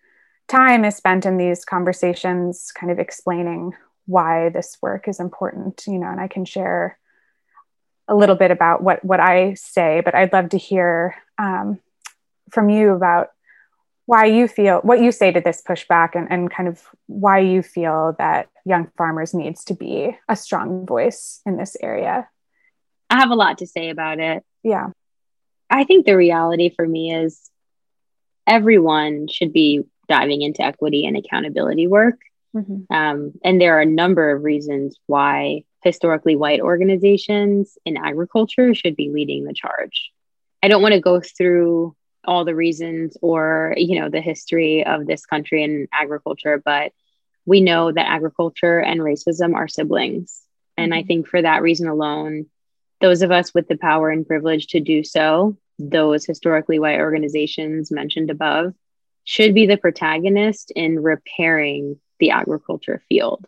time 0.48 0.84
is 0.84 0.96
spent 0.96 1.26
in 1.26 1.36
these 1.36 1.64
conversations 1.64 2.72
kind 2.72 2.92
of 2.92 2.98
explaining 2.98 3.72
why 4.06 4.50
this 4.50 4.76
work 4.82 5.08
is 5.08 5.20
important 5.20 5.84
you 5.86 5.98
know 5.98 6.08
and 6.08 6.20
i 6.20 6.28
can 6.28 6.44
share 6.44 6.98
a 8.08 8.14
little 8.14 8.36
bit 8.36 8.50
about 8.50 8.82
what 8.82 9.04
what 9.04 9.20
I 9.20 9.54
say, 9.54 10.02
but 10.04 10.14
I'd 10.14 10.32
love 10.32 10.50
to 10.50 10.58
hear 10.58 11.16
um, 11.38 11.80
from 12.50 12.68
you 12.68 12.90
about 12.90 13.30
why 14.06 14.26
you 14.26 14.46
feel 14.46 14.80
what 14.80 15.00
you 15.00 15.10
say 15.10 15.32
to 15.32 15.40
this 15.40 15.62
pushback 15.66 16.10
and, 16.14 16.30
and 16.30 16.50
kind 16.50 16.68
of 16.68 16.82
why 17.06 17.38
you 17.38 17.62
feel 17.62 18.14
that 18.18 18.48
young 18.66 18.90
farmers 18.98 19.32
needs 19.32 19.64
to 19.64 19.74
be 19.74 20.16
a 20.28 20.36
strong 20.36 20.84
voice 20.84 21.40
in 21.46 21.56
this 21.56 21.76
area. 21.82 22.28
I 23.14 23.20
have 23.20 23.30
a 23.30 23.36
lot 23.36 23.58
to 23.58 23.66
say 23.68 23.90
about 23.90 24.18
it. 24.18 24.42
Yeah. 24.64 24.88
I 25.70 25.84
think 25.84 26.04
the 26.04 26.16
reality 26.16 26.72
for 26.74 26.86
me 26.86 27.14
is 27.14 27.48
everyone 28.44 29.28
should 29.28 29.52
be 29.52 29.84
diving 30.08 30.42
into 30.42 30.62
equity 30.62 31.06
and 31.06 31.16
accountability 31.16 31.86
work. 31.86 32.18
Mm-hmm. 32.56 32.92
Um, 32.92 33.32
and 33.44 33.60
there 33.60 33.78
are 33.78 33.82
a 33.82 33.86
number 33.86 34.32
of 34.32 34.42
reasons 34.42 34.96
why 35.06 35.62
historically 35.84 36.34
white 36.34 36.60
organizations 36.60 37.78
in 37.84 37.96
agriculture 37.96 38.74
should 38.74 38.96
be 38.96 39.10
leading 39.10 39.44
the 39.44 39.54
charge. 39.54 40.10
I 40.60 40.66
don't 40.66 40.82
want 40.82 40.94
to 40.94 41.00
go 41.00 41.20
through 41.20 41.94
all 42.24 42.44
the 42.44 42.56
reasons 42.56 43.16
or 43.22 43.74
you 43.76 44.00
know 44.00 44.08
the 44.08 44.20
history 44.20 44.84
of 44.84 45.06
this 45.06 45.26
country 45.26 45.62
and 45.62 45.86
agriculture 45.92 46.62
but 46.64 46.90
we 47.44 47.60
know 47.60 47.92
that 47.92 48.08
agriculture 48.08 48.80
and 48.80 49.00
racism 49.00 49.54
are 49.54 49.68
siblings 49.68 50.40
and 50.78 50.94
i 50.94 51.00
mm-hmm. 51.00 51.06
think 51.06 51.28
for 51.28 51.42
that 51.42 51.60
reason 51.60 51.86
alone 51.86 52.46
those 53.00 53.22
of 53.22 53.30
us 53.30 53.52
with 53.54 53.68
the 53.68 53.76
power 53.76 54.10
and 54.10 54.26
privilege 54.26 54.68
to 54.68 54.80
do 54.80 55.04
so 55.04 55.56
those 55.78 56.24
historically 56.24 56.78
white 56.78 57.00
organizations 57.00 57.90
mentioned 57.90 58.30
above 58.30 58.72
should 59.24 59.54
be 59.54 59.66
the 59.66 59.76
protagonist 59.76 60.70
in 60.76 61.02
repairing 61.02 61.98
the 62.20 62.30
agriculture 62.30 63.02
field 63.08 63.46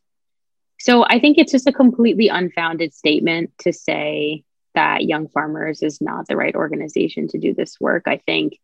so 0.78 1.04
I 1.04 1.18
think 1.18 1.38
it's 1.38 1.52
just 1.52 1.66
a 1.66 1.72
completely 1.72 2.28
unfounded 2.28 2.94
statement 2.94 3.50
to 3.60 3.72
say 3.72 4.44
that 4.74 5.04
Young 5.04 5.28
Farmers 5.28 5.82
is 5.82 6.00
not 6.00 6.28
the 6.28 6.36
right 6.36 6.54
organization 6.54 7.28
to 7.28 7.38
do 7.38 7.54
this 7.54 7.80
work. 7.80 8.04
I 8.06 8.18
think, 8.18 8.58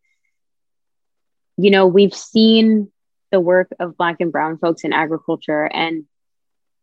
you 1.56 1.70
know, 1.70 1.86
we've 1.86 2.14
seen 2.14 2.92
the 3.30 3.40
work 3.40 3.74
of 3.80 3.96
Black 3.96 4.16
and 4.20 4.30
Brown 4.30 4.58
folks 4.58 4.84
in 4.84 4.92
agriculture 4.92 5.64
and 5.64 6.04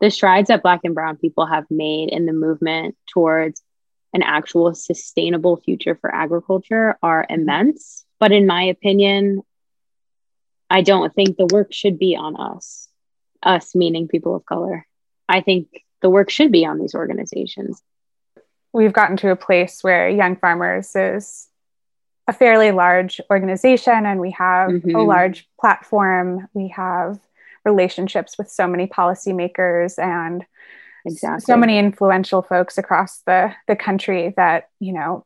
the 0.01 0.09
strides 0.09 0.47
that 0.47 0.63
Black 0.63 0.81
and 0.83 0.95
Brown 0.95 1.17
people 1.17 1.45
have 1.45 1.65
made 1.69 2.09
in 2.09 2.25
the 2.25 2.33
movement 2.33 2.97
towards 3.13 3.61
an 4.13 4.23
actual 4.23 4.73
sustainable 4.73 5.57
future 5.57 5.95
for 5.95 6.13
agriculture 6.13 6.97
are 7.01 7.25
immense. 7.29 8.05
But 8.19 8.31
in 8.31 8.47
my 8.47 8.63
opinion, 8.63 9.43
I 10.69 10.81
don't 10.81 11.13
think 11.13 11.37
the 11.37 11.47
work 11.51 11.73
should 11.73 11.97
be 11.97 12.15
on 12.15 12.35
us, 12.35 12.87
us 13.43 13.75
meaning 13.75 14.07
people 14.07 14.35
of 14.35 14.45
color. 14.45 14.85
I 15.27 15.41
think 15.41 15.83
the 16.01 16.09
work 16.09 16.29
should 16.29 16.51
be 16.51 16.65
on 16.65 16.79
these 16.79 16.95
organizations. 16.95 17.81
We've 18.71 18.93
gotten 18.93 19.17
to 19.17 19.31
a 19.31 19.35
place 19.35 19.83
where 19.83 20.09
Young 20.09 20.35
Farmers 20.35 20.95
is 20.95 21.47
a 22.27 22.33
fairly 22.33 22.71
large 22.71 23.19
organization 23.31 24.05
and 24.05 24.19
we 24.19 24.31
have 24.31 24.69
mm-hmm. 24.69 24.95
a 24.95 25.03
large 25.03 25.47
platform. 25.59 26.47
We 26.53 26.67
have 26.69 27.19
relationships 27.65 28.37
with 28.37 28.49
so 28.49 28.67
many 28.67 28.87
policymakers 28.87 29.97
and 29.97 30.45
exactly. 31.05 31.45
so 31.45 31.57
many 31.57 31.77
influential 31.77 32.41
folks 32.41 32.77
across 32.77 33.21
the, 33.25 33.53
the 33.67 33.75
country 33.75 34.33
that, 34.37 34.69
you 34.79 34.93
know, 34.93 35.25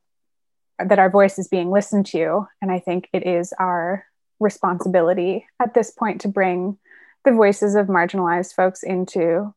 that 0.79 0.99
our 0.99 1.09
voice 1.09 1.37
is 1.39 1.47
being 1.47 1.71
listened 1.71 2.05
to. 2.07 2.47
And 2.61 2.71
I 2.71 2.79
think 2.79 3.09
it 3.13 3.25
is 3.25 3.53
our 3.59 4.05
responsibility 4.39 5.45
at 5.61 5.73
this 5.73 5.91
point 5.91 6.21
to 6.21 6.27
bring 6.27 6.77
the 7.25 7.31
voices 7.31 7.75
of 7.75 7.87
marginalized 7.87 8.53
folks 8.53 8.83
into 8.83 9.53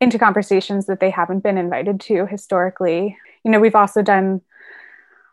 into 0.00 0.18
conversations 0.18 0.86
that 0.86 0.98
they 0.98 1.10
haven't 1.10 1.40
been 1.40 1.58
invited 1.58 2.00
to 2.00 2.24
historically. 2.24 3.18
You 3.44 3.50
know, 3.50 3.60
we've 3.60 3.74
also 3.74 4.00
done 4.00 4.40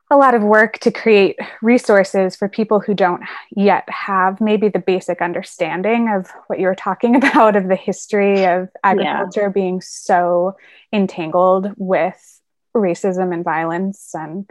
a 0.10 0.18
lot 0.18 0.34
of 0.34 0.42
work 0.42 0.80
to 0.80 0.92
create 0.92 1.38
resources 1.62 2.36
for 2.36 2.48
people 2.48 2.80
who 2.80 2.94
don't 2.94 3.24
yet 3.56 3.88
have 3.90 4.40
maybe 4.40 4.70
the 4.70 4.80
basic 4.80 5.22
understanding 5.22 6.10
of 6.10 6.32
what 6.48 6.60
you 6.60 6.68
were 6.68 6.76
talking 6.76 7.16
about 7.24 7.56
of 7.56 7.68
the 7.68 7.76
history 7.76 8.46
of 8.46 8.70
agriculture 8.84 9.42
yeah. 9.42 9.50
being 9.50 9.82
so 9.82 10.56
entangled 10.94 11.72
with 11.78 12.42
racism 12.76 13.34
and 13.34 13.44
violence 13.44 14.14
and 14.14 14.50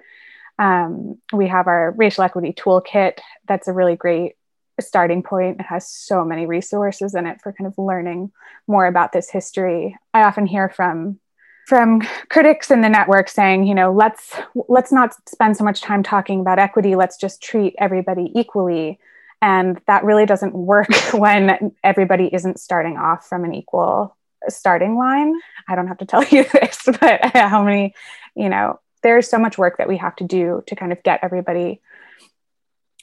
um, 0.59 1.19
we 1.33 1.49
have 1.49 1.67
our 1.67 1.93
racial 1.93 2.25
equity 2.25 2.53
toolkit 2.53 3.19
that's 3.47 3.69
a 3.69 3.73
really 3.73 3.95
great 3.95 4.37
starting 4.81 5.23
point. 5.23 5.61
It 5.61 5.67
has 5.67 5.89
so 5.89 6.25
many 6.25 6.47
resources 6.47 7.15
in 7.15 7.27
it 7.27 7.41
for 7.41 7.53
kind 7.53 7.67
of 7.67 7.79
learning 7.79 8.33
more 8.67 8.87
about 8.87 9.13
this 9.13 9.31
history. 9.31 9.97
I 10.13 10.23
often 10.23 10.47
hear 10.47 10.69
from 10.69 11.19
from 11.67 12.01
critics 12.31 12.71
in 12.71 12.81
the 12.81 12.89
network 12.89 13.29
saying, 13.29 13.67
you 13.67 13.75
know, 13.75 13.93
let's 13.93 14.35
let's 14.69 14.93
not 14.93 15.15
spend 15.29 15.57
so 15.57 15.65
much 15.65 15.83
time 15.83 16.03
talking 16.03 16.41
about 16.41 16.61
equity. 16.61 16.95
Let's 16.95 17.17
just 17.17 17.43
treat 17.43 17.75
everybody 17.79 18.31
equally. 18.35 19.01
And 19.43 19.81
that 19.87 20.05
really 20.05 20.27
doesn't 20.27 20.55
work 20.55 20.95
when 21.13 21.75
everybody 21.83 22.33
isn't 22.33 22.61
starting 22.61 22.97
off 22.97 23.27
from 23.27 23.45
an 23.45 23.53
equal 23.53 24.17
starting 24.49 24.97
line. 24.97 25.35
I 25.69 25.75
don't 25.75 25.89
have 25.89 25.99
to 25.99 26.07
tell 26.07 26.23
you 26.31 26.45
this, 26.45 26.83
but 27.01 27.25
how 27.35 27.65
many, 27.65 27.95
you 28.37 28.49
know, 28.49 28.79
there's 29.03 29.29
so 29.29 29.39
much 29.39 29.59
work 29.59 29.79
that 29.79 29.89
we 29.89 29.97
have 29.97 30.15
to 30.17 30.25
do 30.25 30.63
to 30.69 30.77
kind 30.77 30.93
of 30.93 31.03
get 31.03 31.21
everybody 31.23 31.81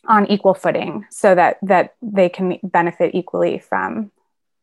on 0.07 0.25
equal 0.27 0.53
footing 0.53 1.05
so 1.11 1.35
that 1.35 1.57
that 1.63 1.95
they 2.01 2.29
can 2.29 2.59
benefit 2.63 3.13
equally 3.13 3.59
from 3.59 4.11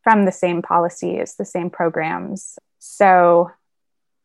from 0.02 0.24
the 0.24 0.32
same 0.32 0.60
policies 0.60 1.34
the 1.36 1.46
same 1.46 1.70
programs 1.70 2.58
so 2.78 3.50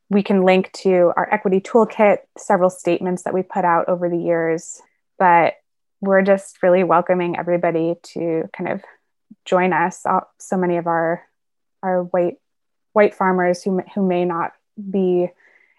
we 0.09 0.23
can 0.23 0.43
link 0.43 0.71
to 0.71 1.11
our 1.15 1.27
equity 1.31 1.59
toolkit 1.59 2.17
several 2.37 2.69
statements 2.69 3.23
that 3.23 3.33
we 3.33 3.41
put 3.41 3.65
out 3.65 3.89
over 3.89 4.09
the 4.09 4.17
years 4.17 4.81
but 5.17 5.55
we're 6.01 6.21
just 6.21 6.61
really 6.61 6.83
welcoming 6.83 7.37
everybody 7.37 7.95
to 8.03 8.49
kind 8.55 8.69
of 8.69 8.81
join 9.45 9.73
us 9.73 10.05
uh, 10.05 10.19
so 10.39 10.57
many 10.57 10.77
of 10.77 10.87
our 10.87 11.23
our 11.81 12.03
white 12.03 12.37
white 12.95 13.13
farmers 13.13 13.61
who, 13.61 13.81
who 13.93 14.07
may 14.07 14.23
not 14.23 14.53
be 14.89 15.27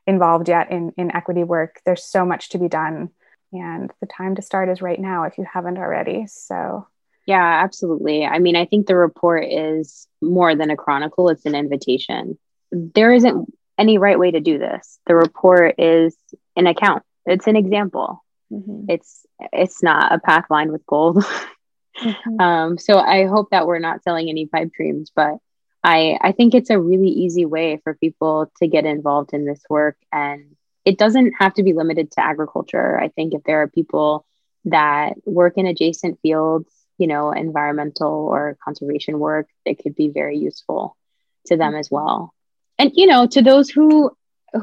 involved 0.07 0.49
yet 0.49 0.71
in, 0.71 0.93
in 0.99 1.15
equity 1.17 1.45
work. 1.45 1.81
There's 1.85 2.05
so 2.05 2.27
much 2.27 2.51
to 2.51 2.59
be 2.59 2.69
done. 2.69 3.09
And 3.53 3.91
the 4.01 4.07
time 4.07 4.35
to 4.37 4.43
start 4.43 4.69
is 4.69 4.83
right 4.83 5.01
now 5.01 5.25
if 5.25 5.39
you 5.39 5.47
haven't 5.51 5.79
already. 5.79 6.27
So, 6.27 6.87
yeah, 7.27 7.62
absolutely. 7.65 8.27
I 8.27 8.39
mean, 8.39 8.55
I 8.55 8.67
think 8.67 8.87
the 8.87 8.97
report 8.97 9.47
is 9.47 10.07
more 10.21 10.55
than 10.55 10.71
a 10.71 10.77
chronicle, 10.77 11.31
it's 11.31 11.47
an 11.47 11.55
invitation. 11.55 12.39
There 12.71 13.12
isn't 13.12 13.53
any 13.79 13.99
right 13.99 14.19
way 14.19 14.31
to 14.31 14.41
do 14.41 14.59
this. 14.59 14.99
The 15.07 15.15
report 15.15 15.77
is 15.79 16.17
an 16.57 16.67
account, 16.67 17.03
it's 17.25 17.47
an 17.47 17.57
example. 17.57 18.23
Mm-hmm. 18.53 18.87
It's 18.89 19.27
it's 19.53 19.83
not 19.83 20.12
a 20.12 20.19
path 20.19 20.47
lined 20.51 20.73
with 20.73 20.87
gold. 20.87 21.17
mm-hmm. 21.99 22.41
um, 22.41 22.79
so 22.79 22.99
I 22.99 23.27
hope 23.27 23.51
that 23.51 23.67
we're 23.67 23.79
not 23.79 24.03
selling 24.03 24.29
any 24.29 24.47
pipe 24.47 24.73
dreams, 24.73 25.11
but 25.15 25.39
I, 25.87 26.19
I 26.21 26.33
think 26.33 26.55
it's 26.55 26.71
a 26.71 26.81
really 26.81 27.09
easy 27.09 27.47
way 27.47 27.81
for 27.85 27.95
people 27.95 28.51
to 28.59 28.67
get 28.67 28.87
involved 28.87 29.33
in 29.33 29.45
this 29.45 29.62
work. 29.71 29.97
And 30.12 30.57
it 30.85 30.99
doesn't 30.99 31.35
have 31.39 31.55
to 31.55 31.62
be 31.62 31.75
limited 31.75 32.11
to 32.12 32.25
agriculture. 32.25 32.99
I 32.99 33.09
think 33.09 33.35
if 33.35 33.45
there 33.45 33.62
are 33.62 33.69
people 33.69 34.27
that 34.65 35.15
work 35.25 35.55
in 35.57 35.67
adjacent 35.67 36.19
fields, 36.23 36.73
you 36.99 37.07
know, 37.07 37.31
environmental 37.31 38.12
or 38.12 38.59
conservation 38.65 39.21
work, 39.21 39.49
it 39.65 39.81
could 39.81 39.95
be 39.95 40.09
very 40.09 40.39
useful 40.39 40.97
to 41.47 41.57
them 41.57 41.77
as 41.77 41.89
well. 41.89 42.33
And, 42.79 42.93
you 42.95 43.07
know, 43.07 43.27
to 43.27 43.43
those 43.43 43.71
who 43.71 44.11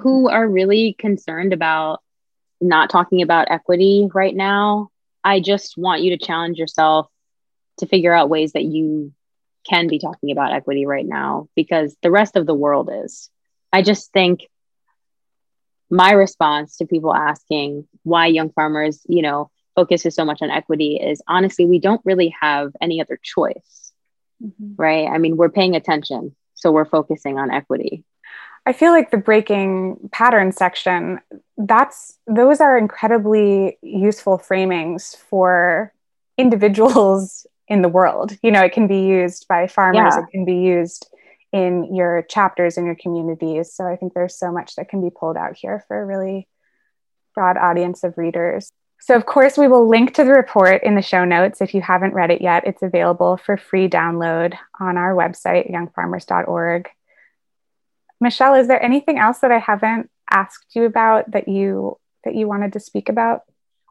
who 0.01 0.29
are 0.29 0.47
really 0.47 0.95
concerned 0.97 1.53
about 1.53 2.01
not 2.61 2.89
talking 2.89 3.21
about 3.21 3.51
equity 3.51 4.09
right 4.13 4.35
now, 4.35 4.89
I 5.23 5.39
just 5.39 5.77
want 5.77 6.01
you 6.01 6.17
to 6.17 6.25
challenge 6.25 6.57
yourself 6.57 7.07
to 7.79 7.85
figure 7.85 8.13
out 8.13 8.29
ways 8.29 8.53
that 8.53 8.63
you 8.63 9.13
can 9.67 9.87
be 9.87 9.99
talking 9.99 10.31
about 10.31 10.53
equity 10.53 10.85
right 10.85 11.05
now 11.05 11.47
because 11.55 11.95
the 12.01 12.11
rest 12.11 12.35
of 12.35 12.45
the 12.45 12.53
world 12.53 12.89
is. 12.91 13.29
I 13.71 13.81
just 13.81 14.11
think 14.11 14.47
my 15.89 16.11
response 16.11 16.77
to 16.77 16.85
people 16.85 17.13
asking 17.13 17.87
why 18.03 18.27
young 18.27 18.51
farmers, 18.51 19.01
you 19.07 19.21
know, 19.21 19.49
focuses 19.75 20.15
so 20.15 20.25
much 20.25 20.41
on 20.41 20.49
equity 20.49 20.99
is 21.01 21.21
honestly, 21.27 21.65
we 21.65 21.79
don't 21.79 22.01
really 22.03 22.35
have 22.39 22.73
any 22.81 23.01
other 23.01 23.19
choice, 23.21 23.93
mm-hmm. 24.43 24.73
right? 24.75 25.07
I 25.07 25.17
mean, 25.17 25.37
we're 25.37 25.49
paying 25.49 25.75
attention, 25.75 26.35
so 26.63 26.71
we're 26.71 26.85
focusing 26.85 27.37
on 27.37 27.51
equity. 27.51 28.05
I 28.65 28.71
feel 28.71 28.93
like 28.93 29.11
the 29.11 29.17
breaking 29.17 30.09
pattern 30.13 30.53
section, 30.53 31.19
that's 31.57 32.17
those 32.25 32.61
are 32.61 32.77
incredibly 32.77 33.77
useful 33.81 34.39
framings 34.39 35.17
for 35.17 35.93
individuals 36.37 37.45
in 37.67 37.81
the 37.81 37.89
world. 37.89 38.37
You 38.41 38.51
know, 38.51 38.63
it 38.63 38.71
can 38.71 38.87
be 38.87 39.01
used 39.01 39.47
by 39.49 39.67
farmers, 39.67 40.13
yeah. 40.15 40.23
it 40.23 40.31
can 40.31 40.45
be 40.45 40.55
used 40.55 41.05
in 41.51 41.93
your 41.93 42.23
chapters 42.29 42.77
in 42.77 42.85
your 42.85 42.95
communities. 42.95 43.73
So 43.73 43.85
I 43.85 43.97
think 43.97 44.13
there's 44.13 44.39
so 44.39 44.51
much 44.51 44.75
that 44.75 44.89
can 44.89 45.01
be 45.01 45.11
pulled 45.11 45.37
out 45.37 45.55
here 45.55 45.83
for 45.87 46.01
a 46.01 46.05
really 46.05 46.47
broad 47.35 47.57
audience 47.57 48.03
of 48.03 48.17
readers. 48.17 48.71
So, 49.05 49.15
of 49.15 49.25
course, 49.25 49.57
we 49.57 49.67
will 49.67 49.89
link 49.89 50.13
to 50.13 50.23
the 50.23 50.31
report 50.31 50.81
in 50.81 50.95
the 50.95 51.01
show 51.01 51.25
notes. 51.25 51.59
If 51.59 51.73
you 51.73 51.81
haven't 51.81 52.13
read 52.13 52.31
it 52.31 52.41
yet, 52.41 52.65
it's 52.65 52.81
available 52.81 53.35
for 53.35 53.57
free 53.57 53.89
download 53.89 54.57
on 54.79 54.95
our 54.95 55.13
website, 55.13 55.69
youngfarmers.org. 55.69 56.87
Michelle, 58.21 58.55
is 58.55 58.69
there 58.69 58.81
anything 58.81 59.19
else 59.19 59.39
that 59.39 59.51
I 59.51 59.59
haven't 59.59 60.09
asked 60.31 60.67
you 60.73 60.85
about 60.85 61.31
that 61.31 61.49
you 61.49 61.99
that 62.23 62.33
you 62.33 62.47
wanted 62.47 62.71
to 62.73 62.79
speak 62.79 63.09
about? 63.09 63.41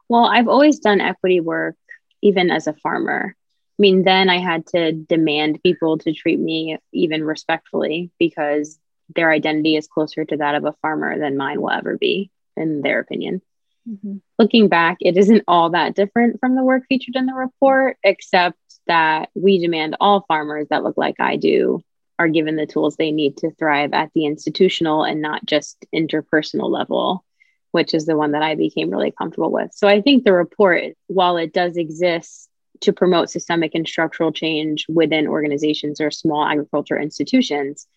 Well, 0.09 0.25
I've 0.25 0.47
always 0.47 0.79
done 0.79 0.99
equity 0.99 1.41
work 1.41 1.75
even 2.23 2.49
as 2.49 2.65
a 2.65 2.73
farmer. 2.73 3.35
I 3.37 3.79
mean, 3.79 4.05
then 4.05 4.31
I 4.31 4.39
had 4.39 4.65
to 4.69 4.93
demand 4.93 5.61
people 5.61 5.99
to 5.99 6.11
treat 6.11 6.39
me 6.39 6.79
even 6.91 7.23
respectfully 7.23 8.09
because 8.17 8.79
their 9.15 9.31
identity 9.31 9.75
is 9.75 9.85
closer 9.85 10.25
to 10.25 10.37
that 10.37 10.55
of 10.55 10.65
a 10.65 10.73
farmer 10.81 11.19
than 11.19 11.37
mine 11.37 11.61
will 11.61 11.69
ever 11.69 11.99
be, 11.99 12.31
in 12.57 12.81
their 12.81 12.99
opinion. 12.99 13.43
Mm-hmm. 13.89 14.17
Looking 14.39 14.69
back, 14.69 14.97
it 15.01 15.17
isn't 15.17 15.43
all 15.47 15.71
that 15.71 15.95
different 15.95 16.39
from 16.39 16.55
the 16.55 16.63
work 16.63 16.83
featured 16.87 17.15
in 17.15 17.25
the 17.25 17.33
report, 17.33 17.97
except 18.03 18.57
that 18.87 19.29
we 19.35 19.59
demand 19.59 19.97
all 19.99 20.25
farmers 20.27 20.67
that 20.69 20.83
look 20.83 20.97
like 20.97 21.19
I 21.19 21.35
do 21.37 21.81
are 22.19 22.27
given 22.27 22.55
the 22.55 22.65
tools 22.65 22.95
they 22.95 23.11
need 23.11 23.37
to 23.37 23.51
thrive 23.51 23.93
at 23.93 24.11
the 24.13 24.25
institutional 24.25 25.03
and 25.03 25.21
not 25.21 25.45
just 25.45 25.85
interpersonal 25.93 26.69
level, 26.69 27.25
which 27.71 27.93
is 27.93 28.05
the 28.05 28.17
one 28.17 28.31
that 28.31 28.43
I 28.43 28.55
became 28.55 28.89
really 28.89 29.11
comfortable 29.11 29.51
with. 29.51 29.73
So 29.73 29.87
I 29.87 30.01
think 30.01 30.23
the 30.23 30.33
report, 30.33 30.93
while 31.07 31.37
it 31.37 31.53
does 31.53 31.75
exist 31.75 32.49
to 32.81 32.93
promote 32.93 33.29
systemic 33.29 33.75
and 33.75 33.87
structural 33.87 34.31
change 34.31 34.85
within 34.87 35.27
organizations 35.27 35.99
or 35.99 36.11
small 36.11 36.45
agriculture 36.45 36.99
institutions, 36.99 37.87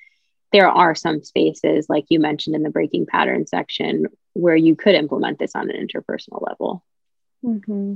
there 0.53 0.69
are 0.69 0.95
some 0.95 1.23
spaces, 1.23 1.87
like 1.89 2.07
you 2.09 2.21
mentioned 2.21 2.57
in 2.57 2.63
the 2.63 2.71
breaking 2.71 3.07
pattern 3.07 3.47
section, 3.47 4.07
where 4.33 4.57
you 4.57 4.77
could 4.77 4.95
implement 4.95 5.39
this 5.39 5.55
on 5.55 5.71
an 5.71 5.77
interpersonal 5.77 6.47
level. 6.47 6.85
Mm-hmm. 7.45 7.95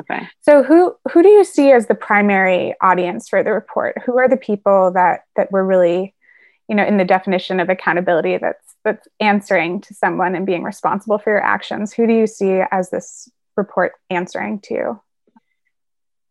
Okay. 0.00 0.28
So 0.42 0.62
who 0.62 0.94
who 1.10 1.22
do 1.22 1.28
you 1.28 1.44
see 1.44 1.72
as 1.72 1.86
the 1.86 1.94
primary 1.94 2.74
audience 2.80 3.28
for 3.28 3.42
the 3.42 3.52
report? 3.52 4.00
Who 4.06 4.18
are 4.18 4.28
the 4.28 4.36
people 4.36 4.92
that 4.92 5.22
that 5.36 5.50
were 5.50 5.64
really, 5.64 6.14
you 6.68 6.76
know, 6.76 6.84
in 6.84 6.98
the 6.98 7.04
definition 7.04 7.58
of 7.58 7.68
accountability 7.68 8.38
that's 8.38 8.76
that's 8.84 9.08
answering 9.20 9.80
to 9.82 9.94
someone 9.94 10.34
and 10.34 10.46
being 10.46 10.62
responsible 10.62 11.18
for 11.18 11.30
your 11.30 11.42
actions? 11.42 11.92
Who 11.92 12.06
do 12.06 12.12
you 12.12 12.26
see 12.26 12.60
as 12.70 12.90
this 12.90 13.28
report 13.56 13.92
answering 14.08 14.60
to? 14.60 15.00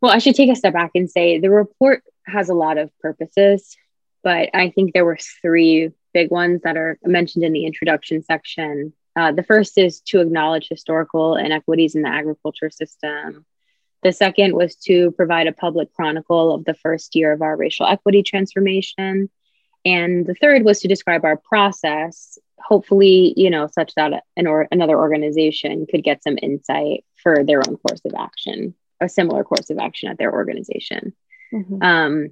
Well, 0.01 0.11
I 0.11 0.19
should 0.19 0.35
take 0.35 0.51
a 0.51 0.55
step 0.55 0.73
back 0.73 0.91
and 0.95 1.09
say 1.09 1.39
the 1.39 1.49
report 1.49 2.03
has 2.25 2.49
a 2.49 2.53
lot 2.53 2.77
of 2.77 2.91
purposes, 2.99 3.75
but 4.27 4.49
I 4.53 4.65
think 4.73 4.87
there 4.91 5.09
were 5.09 5.19
three 5.41 5.91
big 6.13 6.27
ones 6.31 6.57
that 6.65 6.75
are 6.75 6.93
mentioned 7.19 7.45
in 7.45 7.53
the 7.53 7.65
introduction 7.65 8.17
section 8.31 8.73
Uh, 9.17 9.31
the 9.31 9.41
first 9.41 9.79
is 9.79 9.99
to 10.01 10.21
acknowledge 10.21 10.67
historical 10.69 11.35
inequities 11.35 11.95
in 11.95 12.03
the 12.03 12.09
agriculture 12.09 12.69
system. 12.69 13.45
The 14.03 14.11
second 14.11 14.53
was 14.53 14.75
to 14.87 15.09
provide 15.11 15.47
a 15.47 15.51
public 15.51 15.91
chronicle 15.95 16.53
of 16.53 16.65
the 16.65 16.75
first 16.75 17.15
year 17.15 17.31
of 17.31 17.41
our 17.41 17.57
racial 17.57 17.87
equity 17.87 18.21
transformation. 18.21 19.31
And 19.83 20.27
the 20.27 20.35
third 20.35 20.63
was 20.63 20.81
to 20.81 20.87
describe 20.87 21.25
our 21.25 21.37
process, 21.37 22.37
hopefully, 22.59 23.33
you 23.35 23.49
know, 23.49 23.65
such 23.65 23.95
that 23.95 24.23
an 24.35 24.45
or 24.45 24.67
another 24.71 24.97
organization 24.97 25.87
could 25.89 26.03
get 26.03 26.21
some 26.21 26.37
insight 26.39 27.03
for 27.15 27.43
their 27.43 27.61
own 27.67 27.77
course 27.77 28.01
of 28.05 28.13
action, 28.13 28.75
a 29.01 29.09
similar 29.09 29.43
course 29.43 29.71
of 29.71 29.79
action 29.79 30.09
at 30.09 30.19
their 30.19 30.31
organization. 30.31 31.15
Mm-hmm. 31.51 31.81
Um, 31.81 32.29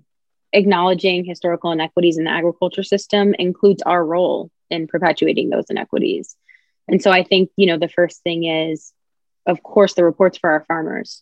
acknowledging 0.55 1.25
historical 1.25 1.71
inequities 1.71 2.17
in 2.17 2.23
the 2.23 2.31
agriculture 2.31 2.83
system 2.83 3.35
includes 3.37 3.81
our 3.83 4.03
role 4.03 4.49
in 4.69 4.87
perpetuating 4.87 5.49
those 5.49 5.65
inequities. 5.69 6.35
And 6.87 7.01
so 7.01 7.11
I 7.11 7.23
think, 7.23 7.51
you 7.57 7.67
know, 7.67 7.77
the 7.77 7.89
first 7.89 8.23
thing 8.23 8.45
is, 8.45 8.93
of 9.45 9.61
course, 9.61 9.93
the 9.93 10.03
reports 10.03 10.37
for 10.37 10.49
our 10.49 10.65
farmers. 10.67 11.21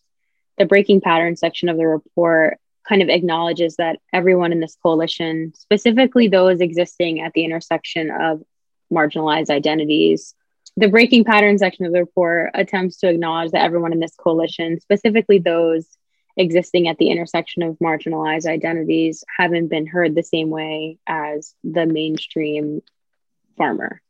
The 0.57 0.65
breaking 0.65 1.01
pattern 1.01 1.35
section 1.35 1.67
of 1.67 1.77
the 1.77 1.87
report 1.87 2.59
kind 2.87 3.01
of 3.01 3.09
acknowledges 3.09 3.77
that 3.77 3.99
everyone 4.11 4.51
in 4.51 4.59
this 4.59 4.77
coalition, 4.81 5.53
specifically 5.55 6.27
those 6.27 6.61
existing 6.61 7.21
at 7.21 7.33
the 7.33 7.43
intersection 7.43 8.11
of 8.11 8.43
marginalized 8.91 9.49
identities, 9.49 10.35
the 10.77 10.89
breaking 10.89 11.23
pattern 11.23 11.57
section 11.57 11.85
of 11.85 11.93
the 11.93 11.99
report 11.99 12.51
attempts 12.53 12.97
to 12.97 13.09
acknowledge 13.09 13.51
that 13.51 13.63
everyone 13.63 13.93
in 13.93 13.99
this 13.99 14.15
coalition, 14.15 14.79
specifically 14.79 15.39
those 15.39 15.87
existing 16.35 16.87
at 16.87 16.97
the 16.97 17.09
intersection 17.09 17.63
of 17.63 17.77
marginalized 17.79 18.45
identities, 18.45 19.23
haven't 19.37 19.67
been 19.67 19.87
heard 19.87 20.15
the 20.15 20.23
same 20.23 20.49
way 20.49 20.97
as 21.07 21.53
the 21.63 21.85
mainstream 21.85 22.81
farmer. 23.57 24.01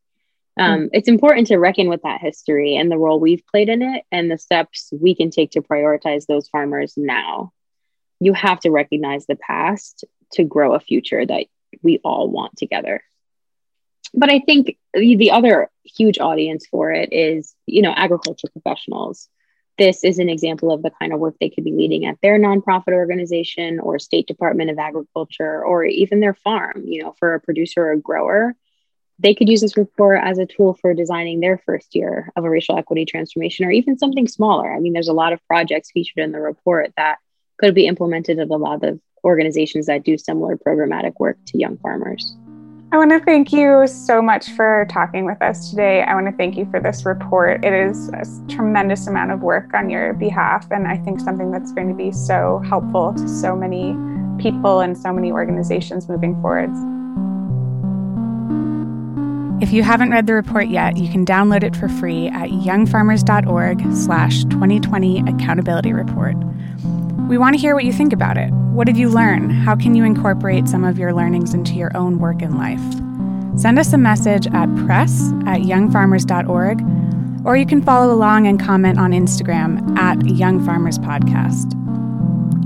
Um, 0.57 0.81
mm-hmm. 0.81 0.87
It's 0.93 1.09
important 1.09 1.47
to 1.47 1.57
reckon 1.57 1.89
with 1.89 2.03
that 2.03 2.21
history 2.21 2.75
and 2.75 2.91
the 2.91 2.97
role 2.97 3.19
we've 3.19 3.45
played 3.47 3.69
in 3.69 3.81
it 3.81 4.03
and 4.11 4.29
the 4.29 4.37
steps 4.37 4.89
we 4.91 5.15
can 5.15 5.31
take 5.31 5.51
to 5.51 5.61
prioritize 5.61 6.25
those 6.25 6.47
farmers 6.47 6.93
now. 6.95 7.51
You 8.19 8.33
have 8.33 8.59
to 8.61 8.71
recognize 8.71 9.25
the 9.25 9.35
past 9.35 10.05
to 10.33 10.43
grow 10.43 10.75
a 10.75 10.79
future 10.79 11.25
that 11.25 11.45
we 11.81 11.99
all 12.03 12.29
want 12.29 12.55
together. 12.55 13.03
But 14.13 14.31
I 14.31 14.39
think 14.39 14.77
the 14.93 15.31
other 15.31 15.69
huge 15.83 16.19
audience 16.19 16.67
for 16.67 16.91
it 16.91 17.11
is, 17.11 17.55
you 17.65 17.81
know, 17.81 17.91
agriculture 17.95 18.47
professionals. 18.53 19.27
This 19.77 20.03
is 20.03 20.19
an 20.19 20.29
example 20.29 20.71
of 20.71 20.83
the 20.83 20.91
kind 20.91 21.13
of 21.13 21.19
work 21.19 21.35
they 21.39 21.49
could 21.49 21.63
be 21.63 21.71
leading 21.71 22.05
at 22.05 22.17
their 22.21 22.39
nonprofit 22.39 22.93
organization 22.93 23.79
or 23.79 23.97
state 23.97 24.27
department 24.27 24.69
of 24.69 24.77
agriculture 24.77 25.63
or 25.63 25.83
even 25.83 26.19
their 26.19 26.35
farm, 26.35 26.83
you 26.85 27.01
know, 27.01 27.15
for 27.17 27.33
a 27.33 27.39
producer 27.39 27.81
or 27.81 27.91
a 27.91 27.99
grower 27.99 28.55
they 29.19 29.33
could 29.33 29.49
use 29.49 29.61
this 29.61 29.77
report 29.77 30.19
as 30.21 30.37
a 30.37 30.45
tool 30.45 30.73
for 30.73 30.93
designing 30.93 31.39
their 31.39 31.57
first 31.65 31.95
year 31.95 32.31
of 32.35 32.43
a 32.43 32.49
racial 32.49 32.77
equity 32.77 33.05
transformation 33.05 33.65
or 33.65 33.71
even 33.71 33.97
something 33.97 34.27
smaller. 34.27 34.71
I 34.71 34.79
mean, 34.79 34.93
there's 34.93 35.07
a 35.07 35.13
lot 35.13 35.33
of 35.33 35.45
projects 35.47 35.91
featured 35.91 36.23
in 36.23 36.31
the 36.31 36.41
report 36.41 36.91
that 36.97 37.17
could 37.57 37.75
be 37.75 37.87
implemented 37.87 38.39
at 38.39 38.49
a 38.49 38.55
lot 38.55 38.83
of 38.83 38.99
organizations 39.23 39.85
that 39.85 40.03
do 40.03 40.17
similar 40.17 40.57
programmatic 40.57 41.13
work 41.19 41.37
to 41.47 41.57
young 41.57 41.77
farmers. 41.77 42.35
I 42.93 42.97
want 42.97 43.09
to 43.09 43.19
thank 43.21 43.51
you 43.51 43.87
so 43.87 44.21
much 44.21 44.51
for 44.51 44.85
talking 44.87 45.25
with 45.25 45.41
us 45.41 45.71
today. 45.71 46.03
I 46.03 46.13
want 46.13 46.27
to 46.27 46.31
thank 46.31 46.55
you 46.55 46.67
for 46.69 46.79
this 46.79 47.07
report. 47.07 47.65
It 47.65 47.73
is 47.73 48.09
a 48.09 48.23
tremendous 48.47 49.07
amount 49.07 49.31
of 49.31 49.41
work 49.41 49.73
on 49.73 49.89
your 49.89 50.13
behalf, 50.13 50.69
and 50.69 50.87
I 50.87 50.97
think 50.97 51.19
something 51.19 51.49
that's 51.49 51.71
going 51.71 51.87
to 51.87 51.95
be 51.95 52.11
so 52.11 52.61
helpful 52.69 53.15
to 53.15 53.27
so 53.27 53.55
many 53.55 53.95
people 54.37 54.81
and 54.81 54.95
so 54.95 55.11
many 55.11 55.31
organizations 55.31 56.07
moving 56.07 56.39
forwards. 56.39 56.77
If 59.63 59.73
you 59.73 59.81
haven't 59.81 60.11
read 60.11 60.27
the 60.27 60.35
report 60.35 60.67
yet, 60.67 60.95
you 60.95 61.09
can 61.09 61.25
download 61.25 61.63
it 61.63 61.75
for 61.75 61.89
free 61.89 62.27
at 62.27 62.49
youngfarmers.org 62.49 63.95
slash 63.95 64.43
2020 64.43 65.21
accountability 65.21 65.93
report. 65.93 66.35
We 67.27 67.39
want 67.39 67.55
to 67.55 67.59
hear 67.59 67.73
what 67.73 67.85
you 67.85 67.93
think 67.93 68.13
about 68.13 68.37
it. 68.37 68.53
What 68.73 68.87
did 68.87 68.97
you 68.97 69.07
learn? 69.07 69.51
How 69.51 69.75
can 69.75 69.93
you 69.93 70.03
incorporate 70.03 70.67
some 70.67 70.83
of 70.83 70.97
your 70.97 71.13
learnings 71.13 71.53
into 71.53 71.75
your 71.75 71.95
own 71.95 72.17
work 72.17 72.41
in 72.41 72.57
life? 72.57 72.81
Send 73.55 73.77
us 73.77 73.93
a 73.93 73.99
message 73.99 74.47
at 74.47 74.65
press 74.87 75.31
at 75.45 75.61
youngfarmers.org, 75.61 76.81
or 77.45 77.55
you 77.55 77.67
can 77.67 77.83
follow 77.83 78.11
along 78.11 78.47
and 78.47 78.59
comment 78.59 78.97
on 78.97 79.11
Instagram 79.11 79.95
at 79.95 80.25
Young 80.25 80.59
Farmers 80.65 80.97
Podcast. 80.97 81.79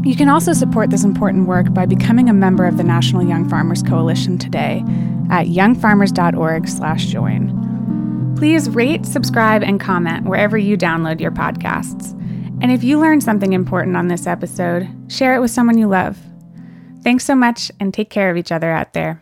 You 0.05 0.15
can 0.15 0.29
also 0.29 0.53
support 0.53 0.91
this 0.91 1.03
important 1.03 1.45
work 1.45 1.73
by 1.73 1.85
becoming 1.85 2.29
a 2.29 2.33
member 2.33 2.65
of 2.65 2.77
the 2.77 2.85
National 2.85 3.21
Young 3.21 3.49
Farmers 3.49 3.83
Coalition 3.83 4.37
today 4.37 4.85
at 5.29 5.47
youngfarmers.org/join. 5.47 8.33
Please 8.37 8.69
rate, 8.69 9.05
subscribe, 9.05 9.61
and 9.61 9.77
comment 9.77 10.25
wherever 10.25 10.57
you 10.57 10.77
download 10.77 11.19
your 11.19 11.31
podcasts. 11.31 12.13
And 12.59 12.71
if 12.71 12.83
you 12.83 12.99
learned 12.99 13.23
something 13.23 13.53
important 13.53 13.95
on 13.95 14.07
this 14.07 14.25
episode, 14.25 14.87
share 15.07 15.35
it 15.35 15.39
with 15.39 15.51
someone 15.51 15.77
you 15.77 15.87
love. 15.87 16.17
Thanks 17.03 17.23
so 17.23 17.35
much 17.35 17.71
and 17.79 17.93
take 17.93 18.09
care 18.09 18.29
of 18.29 18.37
each 18.37 18.51
other 18.51 18.71
out 18.71 18.93
there. 18.93 19.21